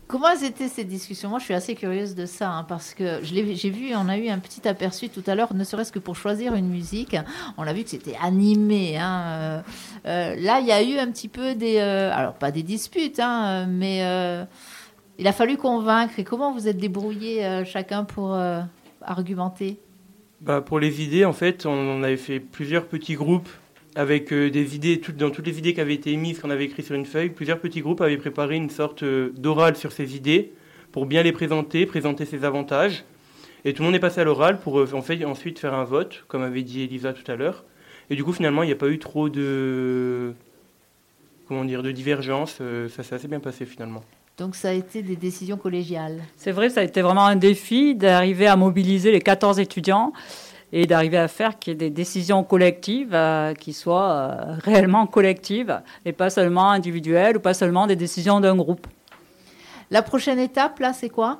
Comment 0.07 0.33
étaient 0.33 0.69
ces 0.69 0.85
discussions? 0.85 1.29
Moi, 1.29 1.39
je 1.39 1.45
suis 1.45 1.55
assez 1.55 1.75
curieuse 1.75 2.15
de 2.15 2.27
ça, 2.27 2.51
hein, 2.51 2.65
parce 2.65 2.95
que 2.95 3.21
j'ai 3.23 3.71
vu, 3.71 3.95
on 3.95 4.09
a 4.09 4.17
eu 4.17 4.29
un 4.29 4.39
petit 4.39 4.67
aperçu 4.67 5.09
tout 5.09 5.23
à 5.27 5.35
l'heure, 5.35 5.55
ne 5.55 5.65
serait-ce 5.65 5.93
que 5.93 5.99
pour 5.99 6.17
choisir 6.17 6.55
une 6.55 6.69
musique. 6.69 7.17
On 7.57 7.67
a 7.67 7.73
vu 7.73 7.85
que 7.85 7.91
c'était 7.91 8.17
animé. 8.23 8.97
hein, 8.97 9.23
euh, 9.27 9.61
euh, 10.07 10.37
là, 10.39 10.61
il 10.61 10.67
y 10.67 10.73
a 10.73 10.83
eu 10.83 10.99
un 10.99 11.11
petit 11.11 11.29
peu 11.29 11.55
des... 11.55 11.77
euh, 11.79 12.11
alors, 12.13 12.35
pas 12.35 12.51
des 12.51 12.63
disputes, 12.63 13.21
hein, 13.21 13.67
mais 13.67 13.99
il 15.19 15.27
a 15.27 15.33
fallu 15.33 15.57
convaincre. 15.57 16.19
Et 16.19 16.25
comment 16.25 16.53
vous 16.53 16.69
êtes 16.69 16.79
débrouillés 16.79 17.65
chacun 17.65 18.05
pour 18.05 18.39
argumenter? 19.03 19.79
Bah, 20.41 20.61
pour 20.61 20.79
les 20.79 21.03
idées, 21.03 21.25
en 21.25 21.33
fait, 21.33 21.67
on, 21.67 21.73
on 21.73 22.03
avait 22.03 22.17
fait 22.17 22.39
plusieurs 22.41 22.87
petits 22.87 23.15
groupes 23.15 23.49
avec 23.95 24.33
euh, 24.33 24.51
des 24.51 24.77
idées, 24.77 25.01
dans 25.17 25.31
toutes 25.31 25.47
les 25.47 25.59
idées 25.59 25.75
qui 25.75 25.81
avaient 25.81 25.95
été 25.95 26.13
émises, 26.13 26.41
qu'on 26.41 26.51
avait 26.51 26.65
écrites 26.65 26.87
sur 26.87 26.95
une 26.95 27.07
feuille. 27.07 27.31
Plusieurs 27.31 27.59
petits 27.59 27.81
groupes 27.81 28.01
avaient 28.01 28.17
préparé 28.17 28.57
une 28.57 28.71
sorte 28.71 29.03
euh, 29.03 29.33
d'oral 29.37 29.77
sur 29.77 29.93
ces 29.93 30.17
idées 30.17 30.53
pour 30.93 31.07
bien 31.07 31.23
les 31.23 31.33
présenter, 31.33 31.87
présenter 31.87 32.25
ses 32.25 32.45
avantages. 32.45 33.05
Et 33.65 33.73
tout 33.73 33.83
le 33.83 33.87
monde 33.87 33.95
est 33.97 34.01
passé 34.01 34.21
à 34.21 34.25
l'oral 34.25 34.61
pour 34.61 34.79
euh, 34.79 34.95
en 34.95 35.03
fait, 35.03 35.25
ensuite 35.25 35.59
faire 35.59 35.75
un 35.75 35.85
vote, 35.85 36.25
comme 36.29 36.43
avait 36.43 36.63
dit 36.63 36.83
Elisa 36.83 37.13
tout 37.13 37.31
à 37.31 37.37
l'heure. 37.37 37.65
Et 38.11 38.17
du 38.17 38.25
coup, 38.25 38.33
finalement, 38.33 38.63
il 38.63 38.67
n'y 38.67 38.73
a 38.73 38.77
pas 38.77 38.89
eu 38.89 38.99
trop 38.99 39.29
de, 39.29 40.33
comment 41.47 41.65
dire, 41.65 41.83
de 41.83 41.91
divergence. 41.91 42.59
euh, 42.61 42.89
ça 42.89 43.03
s'est 43.03 43.15
assez 43.15 43.29
bien 43.29 43.41
passé 43.41 43.67
finalement. 43.67 44.03
Donc, 44.39 44.55
ça 44.55 44.69
a 44.69 44.73
été 44.73 45.03
des 45.03 45.17
décisions 45.17 45.57
collégiales. 45.57 46.23
C'est 46.37 46.53
vrai, 46.53 46.71
ça 46.71 46.81
a 46.81 46.85
été 46.85 47.03
vraiment 47.03 47.27
un 47.27 47.37
défi 47.37 47.97
d'arriver 47.97 48.47
à 48.47 48.55
mobiliser 48.55 49.11
les 49.11 49.21
14 49.21 49.59
étudiants 49.59 50.13
et 50.73 50.87
d'arriver 50.87 51.19
à 51.19 51.29
faire 51.29 51.59
qu'il 51.59 51.73
y 51.73 51.75
ait 51.75 51.79
des 51.79 51.91
décisions 51.91 52.45
collectives 52.45 53.15
euh, 53.15 53.55
qui 53.55 53.73
soient 53.73 54.11
euh, 54.11 54.55
réellement 54.65 55.07
collectives 55.07 55.81
et 56.05 56.13
pas 56.13 56.31
seulement 56.31 56.71
individuelles 56.71 57.37
ou 57.39 57.41
pas 57.41 57.55
seulement 57.55 57.87
des 57.87 57.97
décisions 57.97 58.41
d'un 58.41 58.57
groupe. 58.57 58.87
La 59.91 60.03
prochaine 60.03 60.39
étape, 60.39 60.81
là, 60.81 60.93
c'est 60.93 61.09
quoi? 61.09 61.39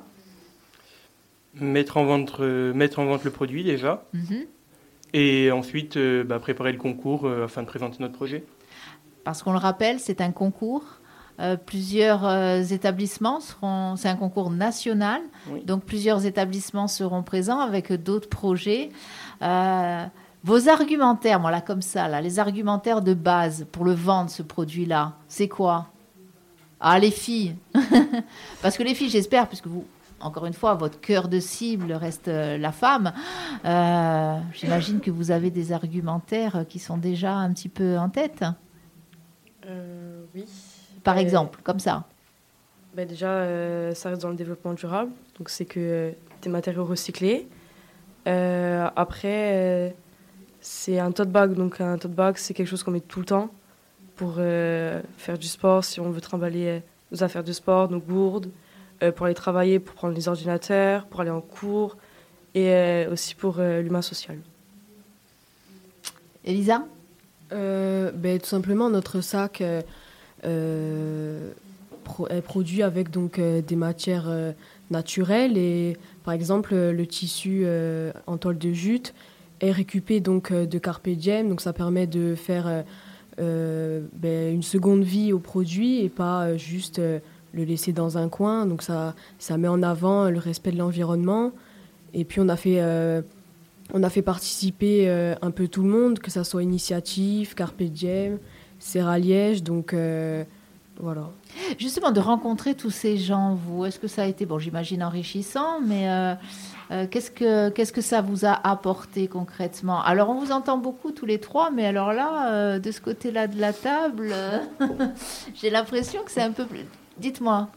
Mettre 1.53 1.97
en 1.97 2.05
vente, 2.05 2.39
euh, 2.39 2.73
mettre 2.73 2.99
en 2.99 3.05
vente 3.05 3.23
le 3.23 3.31
produit 3.31 3.63
déjà. 3.63 4.03
Mhm. 4.13 4.45
Et 5.13 5.51
ensuite, 5.51 5.97
euh, 5.97 6.23
bah, 6.23 6.39
préparer 6.39 6.71
le 6.71 6.77
concours 6.77 7.25
euh, 7.25 7.45
afin 7.45 7.61
de 7.61 7.67
présenter 7.67 7.97
notre 7.99 8.13
projet. 8.13 8.43
Parce 9.23 9.43
qu'on 9.43 9.51
le 9.51 9.57
rappelle, 9.59 9.99
c'est 9.99 10.21
un 10.21 10.31
concours. 10.31 10.98
Euh, 11.39 11.55
plusieurs 11.55 12.25
euh, 12.25 12.61
établissements 12.61 13.39
seront. 13.39 13.95
C'est 13.95 14.09
un 14.09 14.15
concours 14.17 14.49
national, 14.51 15.21
Oui. 15.49 15.63
donc 15.65 15.83
plusieurs 15.85 16.25
établissements 16.25 16.87
seront 16.89 17.23
présents 17.23 17.59
avec 17.61 17.93
d'autres 17.93 18.27
projets. 18.29 18.89
Euh, 19.41 20.05
vos 20.43 20.67
argumentaires, 20.69 21.39
voilà 21.39 21.61
comme 21.61 21.81
ça, 21.81 22.07
là, 22.09 22.19
les 22.21 22.39
argumentaires 22.39 23.01
de 23.01 23.13
base 23.13 23.65
pour 23.71 23.85
le 23.85 23.93
vendre 23.93 24.29
ce 24.29 24.41
produit-là, 24.41 25.13
c'est 25.29 25.47
quoi? 25.47 25.87
Ah, 26.81 26.97
les 26.99 27.11
filles, 27.11 27.55
parce 28.61 28.77
que 28.77 28.83
les 28.83 28.93
filles, 28.95 29.09
j'espère, 29.09 29.47
puisque 29.47 29.67
vous, 29.67 29.85
encore 30.21 30.45
une 30.45 30.53
fois, 30.53 30.73
votre 30.75 30.99
cœur 30.99 31.27
de 31.29 31.39
cible 31.39 31.91
reste 31.93 32.27
la 32.27 32.71
femme. 32.73 33.13
euh, 33.65 34.37
J'imagine 34.53 34.99
que 34.99 35.11
vous 35.11 35.31
avez 35.31 35.51
des 35.51 35.71
argumentaires 35.71 36.65
qui 36.67 36.79
sont 36.79 36.97
déjà 36.97 37.33
un 37.33 37.51
petit 37.53 37.69
peu 37.69 37.97
en 37.97 38.09
tête. 38.09 38.43
Euh, 39.65 40.23
oui. 40.35 40.45
Par 41.03 41.17
Euh, 41.17 41.21
exemple, 41.21 41.59
comme 41.63 41.79
ça. 41.79 42.05
Bah 42.95 43.05
déjà, 43.05 43.27
euh, 43.29 43.93
ça 43.93 44.09
reste 44.09 44.21
dans 44.21 44.29
le 44.29 44.35
développement 44.35 44.73
durable. 44.73 45.11
Donc, 45.37 45.49
c'est 45.49 45.65
que 45.65 45.79
euh, 45.79 46.11
des 46.41 46.49
matériaux 46.49 46.85
recyclés, 46.85 47.47
Euh, 48.27 48.87
après, 48.95 49.51
euh, 49.53 49.89
c'est 50.61 50.99
un 50.99 51.11
tote 51.11 51.29
bag. 51.29 51.53
Donc 51.53 51.79
un 51.81 51.97
tote 51.97 52.11
bag, 52.11 52.35
c'est 52.37 52.53
quelque 52.53 52.67
chose 52.67 52.83
qu'on 52.83 52.91
met 52.91 52.99
tout 52.99 53.19
le 53.21 53.25
temps 53.25 53.49
pour 54.17 54.35
euh, 54.37 55.01
faire 55.17 55.37
du 55.39 55.47
sport. 55.47 55.83
Si 55.85 55.99
on 56.01 56.11
veut 56.11 56.21
trimballer 56.21 56.83
nos 57.11 57.23
affaires 57.23 57.45
de 57.45 57.53
sport, 57.53 57.89
nos 57.89 57.99
gourdes, 57.99 58.49
euh, 59.01 59.11
pour 59.13 59.25
aller 59.25 59.35
travailler, 59.35 59.79
pour 59.79 59.95
prendre 59.95 60.13
les 60.13 60.27
ordinateurs, 60.27 61.05
pour 61.05 61.21
aller 61.21 61.31
en 61.31 61.41
cours 61.41 61.95
et 62.53 62.69
euh, 62.73 63.11
aussi 63.13 63.33
pour 63.35 63.55
euh, 63.59 63.81
l'humain 63.81 64.01
social. 64.03 64.37
Elisa? 66.43 66.85
Euh, 67.51 68.11
ben, 68.13 68.37
Tout 68.39 68.47
simplement, 68.47 68.89
notre 68.89 69.21
sac 69.21 69.61
euh, 69.61 69.81
pro- 72.03 72.27
est 72.27 72.41
produit 72.41 72.83
avec 72.83 73.11
donc, 73.11 73.39
euh, 73.39 73.61
des 73.61 73.75
matières 73.75 74.27
euh, 74.27 74.51
naturelles. 74.89 75.57
Et, 75.57 75.97
par 76.23 76.33
exemple, 76.33 76.73
euh, 76.73 76.91
le 76.91 77.05
tissu 77.05 77.61
euh, 77.63 78.11
en 78.27 78.37
toile 78.37 78.57
de 78.57 78.71
jute 78.71 79.13
est 79.61 79.71
récupéré 79.71 80.19
donc, 80.19 80.51
euh, 80.51 80.65
de 80.65 80.77
Carpe 80.77 81.09
Diem. 81.09 81.49
Donc, 81.49 81.61
ça 81.61 81.73
permet 81.73 82.07
de 82.07 82.35
faire 82.35 82.67
euh, 82.67 82.81
euh, 83.39 84.01
ben, 84.13 84.53
une 84.53 84.63
seconde 84.63 85.03
vie 85.03 85.33
au 85.33 85.39
produit 85.39 86.03
et 86.03 86.09
pas 86.09 86.43
euh, 86.43 86.57
juste 86.57 86.99
euh, 86.99 87.19
le 87.53 87.63
laisser 87.63 87.93
dans 87.93 88.17
un 88.17 88.29
coin. 88.29 88.65
Donc, 88.65 88.81
ça, 88.81 89.15
ça 89.37 89.57
met 89.57 89.67
en 89.67 89.83
avant 89.83 90.29
le 90.29 90.39
respect 90.39 90.71
de 90.71 90.77
l'environnement. 90.77 91.51
Et 92.13 92.23
puis, 92.25 92.39
on 92.41 92.49
a 92.49 92.55
fait... 92.55 92.81
euh, 92.81 93.21
on 93.91 94.03
a 94.03 94.09
fait 94.11 94.21
participer 94.21 95.09
euh, 95.09 95.33
un 95.41 95.49
peu 95.49 95.67
tout 95.67 95.81
le 95.81 95.89
monde, 95.89 96.19
que 96.19 96.29
ça 96.29 96.43
soit 96.43 96.61
Initiative, 96.61 97.55
Carpe 97.55 97.81
Diem, 97.81 98.37
Serra 98.79 99.19
Liège, 99.19 99.61
donc 99.63 99.93
euh, 99.93 100.43
voilà. 100.99 101.29
Justement, 101.77 102.11
de 102.11 102.19
rencontrer 102.19 102.75
tous 102.75 102.89
ces 102.89 103.17
gens, 103.17 103.55
vous, 103.55 103.85
est-ce 103.85 103.99
que 103.99 104.07
ça 104.07 104.23
a 104.23 104.25
été, 104.25 104.45
bon, 104.45 104.57
j'imagine 104.57 105.03
enrichissant, 105.03 105.81
mais 105.81 106.09
euh, 106.09 106.33
euh, 106.91 107.07
qu'est-ce 107.09 107.31
que 107.31 107.91
que 107.91 108.01
ça 108.01 108.21
vous 108.21 108.45
a 108.45 108.53
apporté 108.67 109.27
concrètement? 109.27 110.01
Alors, 110.01 110.29
on 110.29 110.39
vous 110.39 110.51
entend 110.51 110.77
beaucoup 110.77 111.11
tous 111.11 111.25
les 111.25 111.39
trois, 111.39 111.71
mais 111.71 111.85
alors 111.85 112.13
là, 112.13 112.79
de 112.79 112.91
ce 112.91 113.01
côté-là 113.01 113.47
de 113.47 113.59
la 113.59 113.73
table, 113.73 114.33
j'ai 115.55 115.69
l'impression 115.69 116.23
que 116.23 116.31
c'est 116.31 116.41
un 116.41 116.51
peu 116.51 116.65
plus. 116.65 116.85
Dites-moi, 117.17 117.67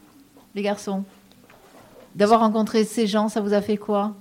les 0.55 0.61
garçons, 0.61 1.03
d'avoir 2.15 2.39
rencontré 2.39 2.85
ces 2.85 3.07
gens, 3.07 3.27
ça 3.27 3.41
vous 3.41 3.53
a 3.53 3.61
fait 3.61 3.77
quoi? 3.77 4.13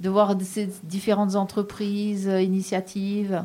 De 0.00 0.08
voir 0.08 0.34
ces 0.42 0.68
différentes 0.84 1.34
entreprises, 1.34 2.30
initiatives? 2.40 3.44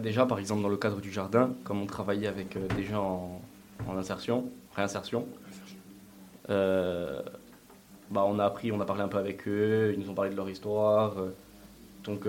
Déjà, 0.00 0.26
par 0.26 0.38
exemple, 0.38 0.62
dans 0.62 0.68
le 0.68 0.76
cadre 0.76 1.00
du 1.00 1.10
jardin, 1.10 1.54
comme 1.64 1.80
on 1.80 1.86
travaillait 1.86 2.26
avec 2.26 2.56
euh, 2.56 2.66
des 2.76 2.84
gens 2.84 3.40
en, 3.86 3.92
en 3.92 3.96
insertion, 3.96 4.44
réinsertion, 4.74 5.26
euh, 6.50 7.22
bah, 8.10 8.24
on 8.26 8.38
a 8.38 8.44
appris, 8.44 8.72
on 8.72 8.80
a 8.80 8.84
parlé 8.84 9.02
un 9.02 9.08
peu 9.08 9.18
avec 9.18 9.46
eux, 9.48 9.94
ils 9.94 10.00
nous 10.02 10.10
ont 10.10 10.14
parlé 10.14 10.30
de 10.30 10.36
leur 10.36 10.48
histoire. 10.48 11.18
euh, 11.18 11.30
donc, 12.04 12.26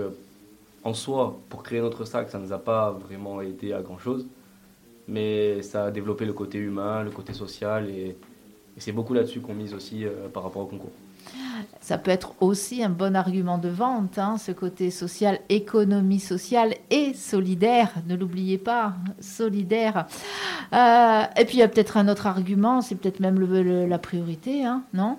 en 0.84 0.94
soi, 0.94 1.38
pour 1.48 1.62
créer 1.62 1.80
notre 1.80 2.04
sac, 2.04 2.30
ça 2.30 2.38
ne 2.38 2.44
nous 2.44 2.52
a 2.52 2.58
pas 2.58 2.90
vraiment 2.90 3.40
aidé 3.40 3.72
à 3.72 3.82
grand-chose, 3.82 4.26
mais 5.08 5.62
ça 5.62 5.86
a 5.86 5.90
développé 5.90 6.24
le 6.24 6.32
côté 6.32 6.58
humain, 6.58 7.02
le 7.02 7.10
côté 7.10 7.32
social, 7.32 7.88
et, 7.88 8.16
et 8.76 8.80
c'est 8.80 8.92
beaucoup 8.92 9.14
là-dessus 9.14 9.40
qu'on 9.40 9.54
mise 9.54 9.74
aussi 9.74 10.04
par 10.34 10.42
rapport 10.42 10.62
au 10.62 10.66
concours. 10.66 10.92
Ça 11.82 11.96
peut 11.96 12.10
être 12.10 12.34
aussi 12.40 12.84
un 12.84 12.90
bon 12.90 13.16
argument 13.16 13.56
de 13.56 13.70
vente, 13.70 14.18
hein, 14.18 14.36
ce 14.38 14.52
côté 14.52 14.90
social, 14.90 15.40
économie 15.48 16.20
sociale 16.20 16.74
et 16.90 17.14
solidaire. 17.14 17.90
Ne 18.06 18.16
l'oubliez 18.16 18.58
pas, 18.58 18.92
solidaire. 19.20 20.06
Euh, 20.74 21.22
et 21.38 21.44
puis 21.46 21.56
il 21.56 21.60
y 21.60 21.62
a 21.62 21.68
peut-être 21.68 21.96
un 21.96 22.08
autre 22.08 22.26
argument, 22.26 22.82
c'est 22.82 22.94
peut-être 22.96 23.20
même 23.20 23.40
le- 23.40 23.62
le- 23.62 23.86
la 23.86 23.98
priorité, 23.98 24.64
hein, 24.64 24.82
non? 24.92 25.16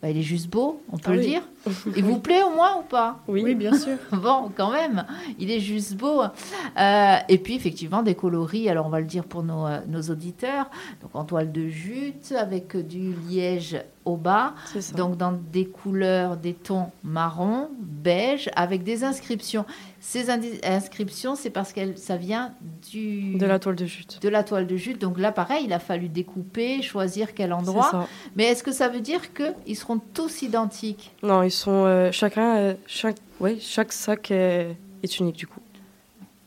Bah, 0.00 0.08
Il 0.10 0.16
est 0.16 0.22
juste 0.22 0.48
beau, 0.48 0.80
on 0.90 0.96
peut 0.96 1.10
Ah 1.10 1.14
le 1.14 1.18
oui. 1.20 1.26
dire. 1.26 1.42
Il 1.96 2.04
vous 2.04 2.18
plaît 2.18 2.42
au 2.42 2.50
moins 2.50 2.78
ou 2.78 2.82
pas 2.82 3.20
Oui, 3.28 3.54
bien 3.54 3.76
sûr. 3.76 3.96
Bon, 4.12 4.50
quand 4.54 4.72
même, 4.72 5.04
il 5.38 5.50
est 5.50 5.60
juste 5.60 5.94
beau. 5.94 6.22
Euh, 6.22 7.16
et 7.28 7.38
puis, 7.38 7.54
effectivement, 7.54 8.02
des 8.02 8.14
coloris, 8.14 8.68
alors 8.68 8.86
on 8.86 8.90
va 8.90 9.00
le 9.00 9.06
dire 9.06 9.24
pour 9.24 9.42
nos, 9.42 9.66
euh, 9.66 9.78
nos 9.86 10.02
auditeurs, 10.02 10.70
donc 11.02 11.14
en 11.14 11.24
toile 11.24 11.52
de 11.52 11.68
jute, 11.68 12.32
avec 12.36 12.76
du 12.76 13.12
liège 13.28 13.80
au 14.08 14.16
bas, 14.16 14.54
donc 14.96 15.16
dans 15.16 15.32
des 15.32 15.66
couleurs, 15.66 16.36
des 16.36 16.54
tons 16.54 16.90
marron, 17.04 17.68
beige, 17.78 18.48
avec 18.56 18.82
des 18.82 19.04
inscriptions. 19.04 19.66
Ces 20.00 20.30
inscriptions, 20.64 21.34
c'est 21.34 21.50
parce 21.50 21.72
que 21.72 21.94
ça 21.96 22.16
vient 22.16 22.54
du, 22.90 23.34
de 23.36 23.44
la 23.44 23.58
toile 23.58 23.76
de 23.76 23.84
jute. 23.84 24.22
de 24.22 24.28
la 24.28 24.44
toile 24.44 24.66
de 24.66 24.76
jute. 24.76 24.98
Donc 25.00 25.18
là, 25.18 25.30
pareil, 25.32 25.64
il 25.66 25.72
a 25.72 25.78
fallu 25.78 26.08
découper, 26.08 26.80
choisir 26.80 27.34
quel 27.34 27.52
endroit. 27.52 27.88
ça. 27.90 28.08
Mais 28.34 28.44
est-ce 28.44 28.62
que 28.62 28.72
ça 28.72 28.88
veut 28.88 29.00
dire 29.00 29.20
qu'ils 29.34 29.76
seront 29.76 29.98
tous 29.98 30.40
identiques? 30.42 31.14
Non, 31.22 31.42
ils 31.48 31.52
sont 31.52 31.84
euh, 31.86 32.12
chacun, 32.12 32.56
euh, 32.56 32.74
chaque, 32.86 33.16
ouais, 33.40 33.58
chaque 33.60 33.92
sac 33.92 34.30
est, 34.30 34.76
est 35.02 35.18
unique 35.20 35.36
du 35.36 35.46
coup. 35.46 35.60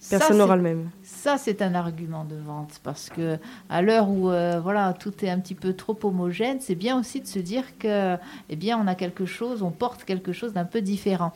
Personne 0.10 0.38
n'aura 0.40 0.56
le 0.56 0.64
même. 0.64 0.90
Ça, 1.04 1.38
c'est 1.38 1.62
un 1.62 1.76
argument 1.76 2.26
de 2.26 2.36
vente 2.36 2.80
parce 2.84 3.10
que 3.10 3.38
à 3.70 3.82
l'heure 3.84 4.10
où 4.10 4.30
euh, 4.32 4.60
voilà 4.60 4.94
tout 4.94 5.14
est 5.24 5.30
un 5.30 5.40
petit 5.40 5.54
peu 5.54 5.74
trop 5.74 5.98
homogène, 6.04 6.58
c'est 6.60 6.74
bien 6.76 7.00
aussi 7.00 7.22
de 7.22 7.28
se 7.28 7.38
dire 7.38 7.64
que 7.78 8.18
eh 8.50 8.56
bien 8.56 8.80
on 8.84 8.88
a 8.88 8.96
quelque 8.96 9.26
chose, 9.28 9.62
on 9.62 9.70
porte 9.70 10.04
quelque 10.04 10.34
chose 10.34 10.54
d'un 10.54 10.66
peu 10.66 10.82
différent. 10.82 11.34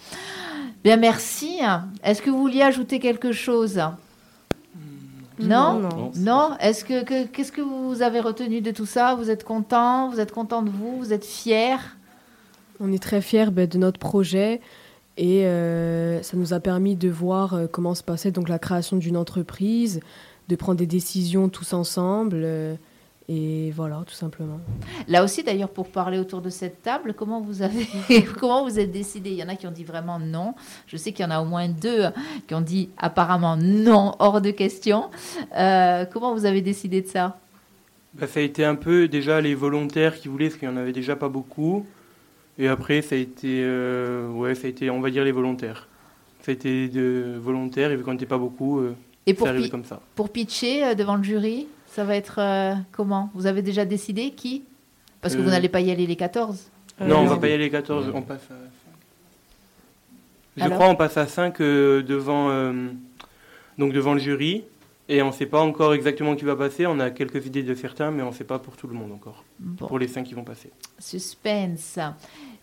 Bien, 0.84 0.98
merci. 0.98 1.60
Est-ce 2.04 2.22
que 2.24 2.30
vous 2.32 2.40
vouliez 2.40 2.64
ajouter 2.64 3.00
quelque 3.00 3.32
chose? 3.32 3.80
Non. 5.40 5.80
Non. 5.80 6.12
Non? 6.16 6.58
Est-ce 6.60 6.84
que 6.86 7.04
que- 7.04 7.26
qu'est-ce 7.26 7.52
que 7.52 7.62
vous 7.62 8.02
avez 8.02 8.20
retenu 8.20 8.62
de 8.62 8.72
tout 8.72 8.86
ça? 8.86 9.16
Vous 9.16 9.30
êtes 9.30 9.44
content? 9.44 10.10
Vous 10.10 10.20
êtes 10.20 10.32
content 10.32 10.62
de 10.64 10.70
vous? 10.70 10.98
Vous 10.98 11.14
êtes 11.14 11.26
fier? 11.26 11.95
On 12.80 12.92
est 12.92 13.02
très 13.02 13.22
fiers 13.22 13.52
ben, 13.52 13.68
de 13.68 13.78
notre 13.78 14.00
projet 14.00 14.62
et 15.18 15.46
euh, 15.46 16.22
ça 16.24 16.36
nous 16.36 16.54
a 16.54 16.60
permis 16.60 16.96
de 16.96 17.10
voir 17.10 17.54
euh, 17.54 17.68
comment 17.68 17.96
se 17.96 18.04
passait 18.04 18.32
donc 18.32 18.50
la 18.50 18.60
création 18.60 18.98
d'une 18.98 19.16
entreprise, 19.16 20.02
de 20.50 20.56
prendre 20.56 20.78
des 20.78 20.88
décisions 20.88 21.48
tous 21.48 21.74
ensemble 21.74 22.42
euh, 22.44 22.76
et 23.28 23.72
voilà 23.72 24.04
tout 24.06 24.14
simplement. 24.14 24.60
Là 25.08 25.24
aussi, 25.24 25.42
d'ailleurs, 25.42 25.70
pour 25.70 25.88
parler 25.88 26.20
autour 26.20 26.42
de 26.42 26.50
cette 26.50 26.84
table, 26.84 27.16
comment 27.16 27.42
vous 27.42 27.64
avez, 27.64 27.88
comment 28.40 28.64
vous 28.64 28.80
êtes 28.80 28.92
décidé? 28.92 29.32
Il 29.32 29.38
y 29.38 29.44
en 29.44 29.50
a 29.50 29.56
qui 29.56 29.66
ont 29.66 29.72
dit 29.72 29.84
vraiment 29.84 30.20
non. 30.20 30.54
Je 30.86 30.98
sais 30.98 31.12
qu'il 31.12 31.26
y 31.26 31.28
en 31.28 31.32
a 31.32 31.42
au 31.42 31.46
moins 31.46 31.68
deux 31.68 32.04
qui 32.48 32.54
ont 32.54 32.62
dit 32.62 32.90
apparemment 32.98 33.58
non, 33.58 34.16
hors 34.20 34.42
de 34.42 34.52
question. 34.52 35.10
Euh, 35.58 36.06
comment 36.06 36.36
vous 36.36 36.46
avez 36.46 36.62
décidé 36.62 37.02
de 37.02 37.08
ça? 37.08 37.40
Bah, 38.14 38.28
ça 38.28 38.40
a 38.40 38.44
été 38.44 38.64
un 38.64 38.76
peu 38.76 39.08
déjà 39.08 39.42
les 39.42 39.56
volontaires 39.56 40.16
qui 40.16 40.28
voulaient, 40.28 40.50
parce 40.50 40.60
qu'il 40.60 40.70
n'y 40.70 40.74
en 40.76 40.78
avait 40.78 40.94
déjà 40.94 41.16
pas 41.16 41.30
beaucoup. 41.30 41.86
Et 42.58 42.68
après, 42.68 43.02
ça 43.02 43.16
a 43.16 43.18
été, 43.18 43.62
euh, 43.64 44.30
ouais, 44.30 44.56
ça 44.56 44.68
a 44.68 44.70
été, 44.70 44.90
on 44.90 45.02
va 45.02 45.10
dire, 45.10 45.24
les 45.24 45.32
volontaires. 45.32 45.88
Ça 46.42 46.52
a 46.52 46.54
été 46.54 46.88
de 46.88 47.36
volontaires, 47.40 47.92
et 47.92 47.96
vu 47.96 48.04
qu'on 48.04 48.14
n'était 48.14 48.26
pas 48.26 48.38
beaucoup, 48.38 48.80
euh, 48.80 48.96
Et 49.26 49.32
c'est 49.32 49.34
pour, 49.36 49.48
arrivé 49.48 49.70
comme 49.70 49.84
ça. 49.84 50.00
pour 50.16 50.30
pitcher 50.30 50.86
euh, 50.86 50.96
devant 50.96 51.16
le 51.18 51.24
jury, 51.24 51.68
ça 51.88 52.04
va 52.04 52.16
être 52.16 52.40
euh, 52.40 52.74
comment? 52.92 53.30
Vous 53.34 53.46
avez 53.48 53.62
déjà 53.62 53.84
décidé 53.84 54.32
qui? 54.32 54.64
Parce 55.22 55.36
que 55.36 55.42
vous 55.42 55.50
n'allez 55.50 55.70
pas 55.70 55.82
y 55.82 55.90
aller 55.92 56.06
les 56.06 56.16
14. 56.16 56.70
Euh, 57.02 57.08
non, 57.08 57.18
on 57.20 57.26
va 57.26 57.34
non. 57.36 57.42
pas 57.42 57.48
y 57.48 57.54
aller 57.54 57.64
les 57.64 57.70
14, 57.72 58.12
on 58.14 58.22
passe 58.22 58.44
à 58.44 58.48
5. 58.50 58.56
Je 60.58 60.64
Alors 60.64 60.78
crois 60.78 60.90
on 60.90 60.96
passe 60.96 61.18
à 61.18 61.26
5 61.26 61.60
devant, 61.60 62.50
euh, 62.52 62.72
donc 63.78 63.92
devant 63.92 64.14
le 64.14 64.20
jury. 64.20 64.64
Et 65.08 65.22
on 65.22 65.28
ne 65.28 65.32
sait 65.32 65.46
pas 65.46 65.62
encore 65.62 65.94
exactement 65.94 66.36
qui 66.36 66.46
va 66.46 66.56
passer. 66.56 66.88
On 66.88 67.00
a 67.00 67.12
quelques 67.12 67.46
idées 67.46 67.62
de 67.62 67.76
certains, 67.76 68.10
mais 68.10 68.24
on 68.24 68.30
ne 68.30 68.34
sait 68.34 68.44
pas 68.44 68.58
pour 68.58 68.76
tout 68.76 68.88
le 68.88 68.96
monde 68.96 69.12
encore. 69.12 69.44
Bon. 69.60 69.86
Pour 69.86 70.00
les 70.00 70.08
5 70.08 70.24
qui 70.24 70.34
vont 70.34 70.44
passer. 70.44 70.72
Suspense. 70.98 72.00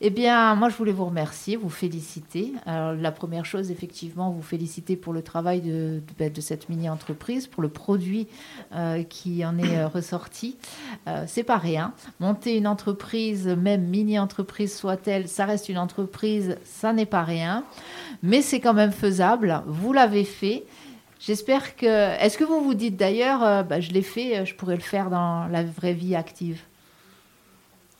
Eh 0.04 0.10
bien, 0.10 0.56
moi, 0.56 0.68
je 0.68 0.76
voulais 0.76 0.90
vous 0.90 1.04
remercier, 1.04 1.54
vous 1.54 1.70
féliciter. 1.70 2.52
Alors, 2.66 2.94
la 2.94 3.12
première 3.12 3.44
chose, 3.44 3.70
effectivement, 3.70 4.32
vous 4.32 4.42
féliciter 4.42 4.96
pour 4.96 5.12
le 5.12 5.22
travail 5.22 5.60
de, 5.60 6.02
de, 6.18 6.28
de 6.28 6.40
cette 6.40 6.68
mini-entreprise, 6.68 7.46
pour 7.46 7.62
le 7.62 7.68
produit 7.68 8.26
euh, 8.74 9.04
qui 9.04 9.46
en 9.46 9.56
est 9.58 9.78
euh, 9.78 9.86
ressorti. 9.86 10.56
Euh, 11.06 11.22
c'est 11.28 11.44
pas 11.44 11.58
rien. 11.58 11.94
Monter 12.18 12.56
une 12.56 12.66
entreprise, 12.66 13.46
même 13.46 13.84
mini-entreprise 13.84 14.76
soit-elle, 14.76 15.28
ça 15.28 15.44
reste 15.44 15.68
une 15.68 15.78
entreprise, 15.78 16.56
ça 16.64 16.92
n'est 16.92 17.06
pas 17.06 17.22
rien. 17.22 17.62
Mais 18.24 18.42
c'est 18.42 18.58
quand 18.58 18.74
même 18.74 18.92
faisable. 18.92 19.62
Vous 19.68 19.92
l'avez 19.92 20.24
fait. 20.24 20.64
J'espère 21.24 21.76
que. 21.76 21.86
Est-ce 21.86 22.36
que 22.36 22.42
vous 22.42 22.60
vous 22.62 22.74
dites 22.74 22.96
d'ailleurs, 22.96 23.44
euh, 23.44 23.62
bah, 23.62 23.80
je 23.80 23.92
l'ai 23.92 24.02
fait, 24.02 24.38
euh, 24.38 24.44
je 24.44 24.56
pourrais 24.56 24.74
le 24.74 24.82
faire 24.82 25.08
dans 25.08 25.46
la 25.46 25.62
vraie 25.62 25.94
vie 25.94 26.16
active? 26.16 26.60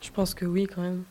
Je 0.00 0.10
pense 0.10 0.34
que 0.34 0.44
oui, 0.44 0.66
quand 0.66 0.82
même. 0.82 1.04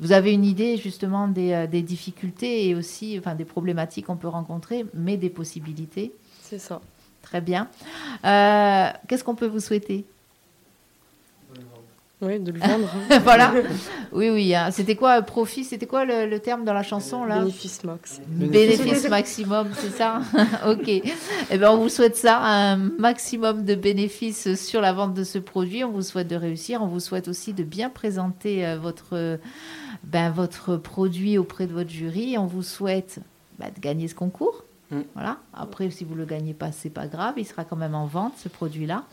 Vous 0.00 0.12
avez 0.12 0.32
une 0.32 0.44
idée 0.44 0.78
justement 0.78 1.28
des, 1.28 1.52
euh, 1.52 1.66
des 1.68 1.82
difficultés 1.82 2.66
et 2.66 2.74
aussi 2.74 3.16
enfin, 3.18 3.36
des 3.36 3.44
problématiques 3.44 4.06
qu'on 4.06 4.16
peut 4.16 4.28
rencontrer, 4.28 4.84
mais 4.92 5.16
des 5.16 5.30
possibilités? 5.30 6.12
C'est 6.42 6.58
ça. 6.58 6.80
Très 7.22 7.40
bien. 7.40 7.68
Euh, 8.24 8.88
Qu'est-ce 9.06 9.22
qu'on 9.22 9.36
peut 9.36 9.46
vous 9.46 9.60
souhaiter? 9.60 10.06
Oui, 12.22 12.38
de 12.38 12.52
le 12.52 12.58
vendre. 12.60 12.88
voilà. 13.24 13.52
Oui, 14.12 14.28
oui. 14.28 14.54
hein. 14.54 14.70
C'était 14.70 14.94
quoi, 14.94 15.22
profit 15.22 15.64
C'était 15.64 15.86
quoi 15.86 16.04
le, 16.04 16.26
le 16.26 16.38
terme 16.38 16.64
dans 16.64 16.74
la 16.74 16.82
chanson 16.82 17.24
là? 17.24 17.38
Bénéfice 17.38 17.82
max. 17.82 18.20
Bénéfice 18.28 19.08
maximum, 19.08 19.68
c'est 19.74 19.90
ça? 19.90 20.20
Ok. 20.68 20.86
Eh 20.88 21.58
ben, 21.58 21.70
on 21.70 21.78
vous 21.78 21.88
souhaite 21.88 22.16
ça, 22.16 22.38
un 22.42 22.76
maximum 22.76 23.64
de 23.64 23.74
bénéfices 23.74 24.54
sur 24.54 24.80
la 24.82 24.92
vente 24.92 25.14
de 25.14 25.24
ce 25.24 25.38
produit. 25.38 25.82
On 25.82 25.90
vous 25.90 26.02
souhaite 26.02 26.28
de 26.28 26.36
réussir. 26.36 26.82
On 26.82 26.86
vous 26.88 27.00
souhaite 27.00 27.28
aussi 27.28 27.54
de 27.54 27.62
bien 27.64 27.88
présenter 27.88 28.66
euh, 28.66 28.78
votre, 28.78 29.14
euh, 29.14 29.36
ben, 30.04 30.30
votre 30.30 30.76
produit 30.76 31.38
auprès 31.38 31.66
de 31.66 31.72
votre 31.72 31.90
jury. 31.90 32.36
On 32.36 32.46
vous 32.46 32.62
souhaite 32.62 33.20
ben, 33.58 33.70
de 33.74 33.80
gagner 33.80 34.08
ce 34.08 34.14
concours. 34.14 34.64
Mm. 34.90 35.00
Voilà. 35.14 35.38
Après, 35.52 35.90
si 35.90 36.04
vous 36.04 36.14
ne 36.14 36.20
le 36.20 36.26
gagnez 36.26 36.54
pas, 36.54 36.72
c'est 36.72 36.90
pas 36.90 37.06
grave. 37.06 37.34
Il 37.36 37.46
sera 37.46 37.64
quand 37.64 37.76
même 37.76 37.94
en 37.94 38.06
vente, 38.06 38.34
ce 38.36 38.48
produit-là. 38.48 39.04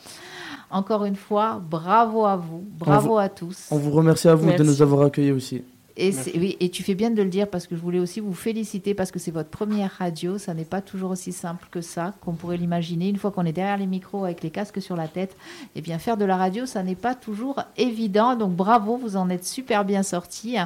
Encore 0.70 1.06
une 1.06 1.16
fois, 1.16 1.62
bravo 1.70 2.26
à 2.26 2.36
vous. 2.36 2.63
Bravo 2.78 3.18
à 3.18 3.30
tous. 3.30 3.68
On 3.72 3.78
vous 3.78 3.92
remercie 3.92 4.28
à 4.28 4.36
vous 4.36 4.52
de 4.52 4.63
nous 4.63 4.82
avoir 4.82 5.06
accueillis 5.06 5.32
aussi. 5.32 5.63
Et, 6.00 6.12
oui, 6.36 6.56
et 6.60 6.70
tu 6.70 6.84
fais 6.84 6.94
bien 6.94 7.10
de 7.10 7.24
le 7.24 7.30
dire 7.30 7.50
parce 7.50 7.66
que 7.66 7.76
je 7.76 7.82
voulais 7.82 8.00
aussi 8.00 8.20
vous 8.20 8.36
féliciter 8.36 8.94
parce 8.94 9.10
que 9.10 9.18
c'est 9.18 9.32
votre 9.32 9.50
première 9.50 9.92
radio. 9.98 10.38
Ça 10.38 10.54
n'est 10.54 10.63
pas 10.63 10.82
toujours 10.82 11.10
aussi 11.10 11.32
simple 11.32 11.68
que 11.72 11.82
ça, 11.82 12.13
qu'on 12.22 12.34
pourrait 12.34 12.58
l'imaginer. 12.58 13.10
Une 13.10 13.18
fois 13.18 13.32
qu'on 13.32 13.46
est 13.46 13.52
derrière 13.52 13.78
les 13.78 13.88
micros 13.88 14.24
avec 14.24 14.44
les 14.44 14.52
casques 14.52 14.80
sur 14.80 14.96
la 14.96 15.08
tête, 15.08 15.36
eh 15.76 15.82
bien 15.82 15.98
faire 15.98 16.16
de 16.16 16.26
la 16.26 16.38
radio, 16.38 16.68
ça 16.68 16.84
n'est 16.84 16.96
pas 16.96 17.16
toujours 17.16 17.63
évident. 17.78 18.36
Donc 18.36 18.52
bravo, 18.52 18.98
vous 18.98 19.16
en 19.18 19.30
êtes 19.30 19.46
super 19.46 19.86
bien 19.86 20.04
sortis. 20.04 20.58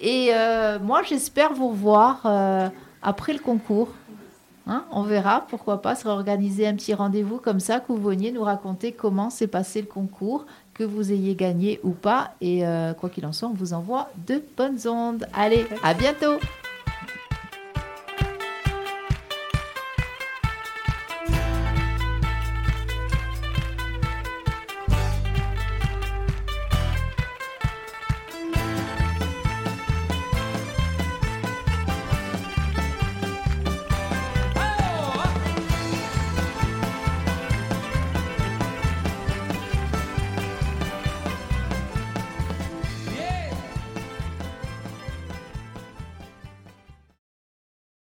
Et 0.00 0.30
euh, 0.32 0.78
moi, 0.78 1.02
j'espère 1.06 1.52
vous 1.52 1.68
revoir 1.68 2.22
euh, 2.24 2.70
après 3.02 3.34
le 3.34 3.38
concours. 3.38 3.88
Hein, 4.72 4.84
on 4.92 5.02
verra, 5.02 5.46
pourquoi 5.48 5.82
pas 5.82 5.96
se 5.96 6.06
réorganiser 6.06 6.64
un 6.64 6.74
petit 6.74 6.94
rendez-vous 6.94 7.38
comme 7.38 7.58
ça, 7.58 7.80
que 7.80 7.88
vous 7.88 8.00
veniez 8.00 8.30
nous 8.30 8.44
raconter 8.44 8.92
comment 8.92 9.28
s'est 9.28 9.48
passé 9.48 9.80
le 9.80 9.88
concours, 9.88 10.46
que 10.74 10.84
vous 10.84 11.10
ayez 11.10 11.34
gagné 11.34 11.80
ou 11.82 11.90
pas. 11.90 12.34
Et 12.40 12.64
euh, 12.64 12.94
quoi 12.94 13.10
qu'il 13.10 13.26
en 13.26 13.32
soit, 13.32 13.48
on 13.48 13.52
vous 13.52 13.72
envoie 13.72 14.10
de 14.28 14.40
bonnes 14.56 14.78
ondes. 14.86 15.26
Allez, 15.34 15.66
à 15.82 15.92
bientôt 15.92 16.38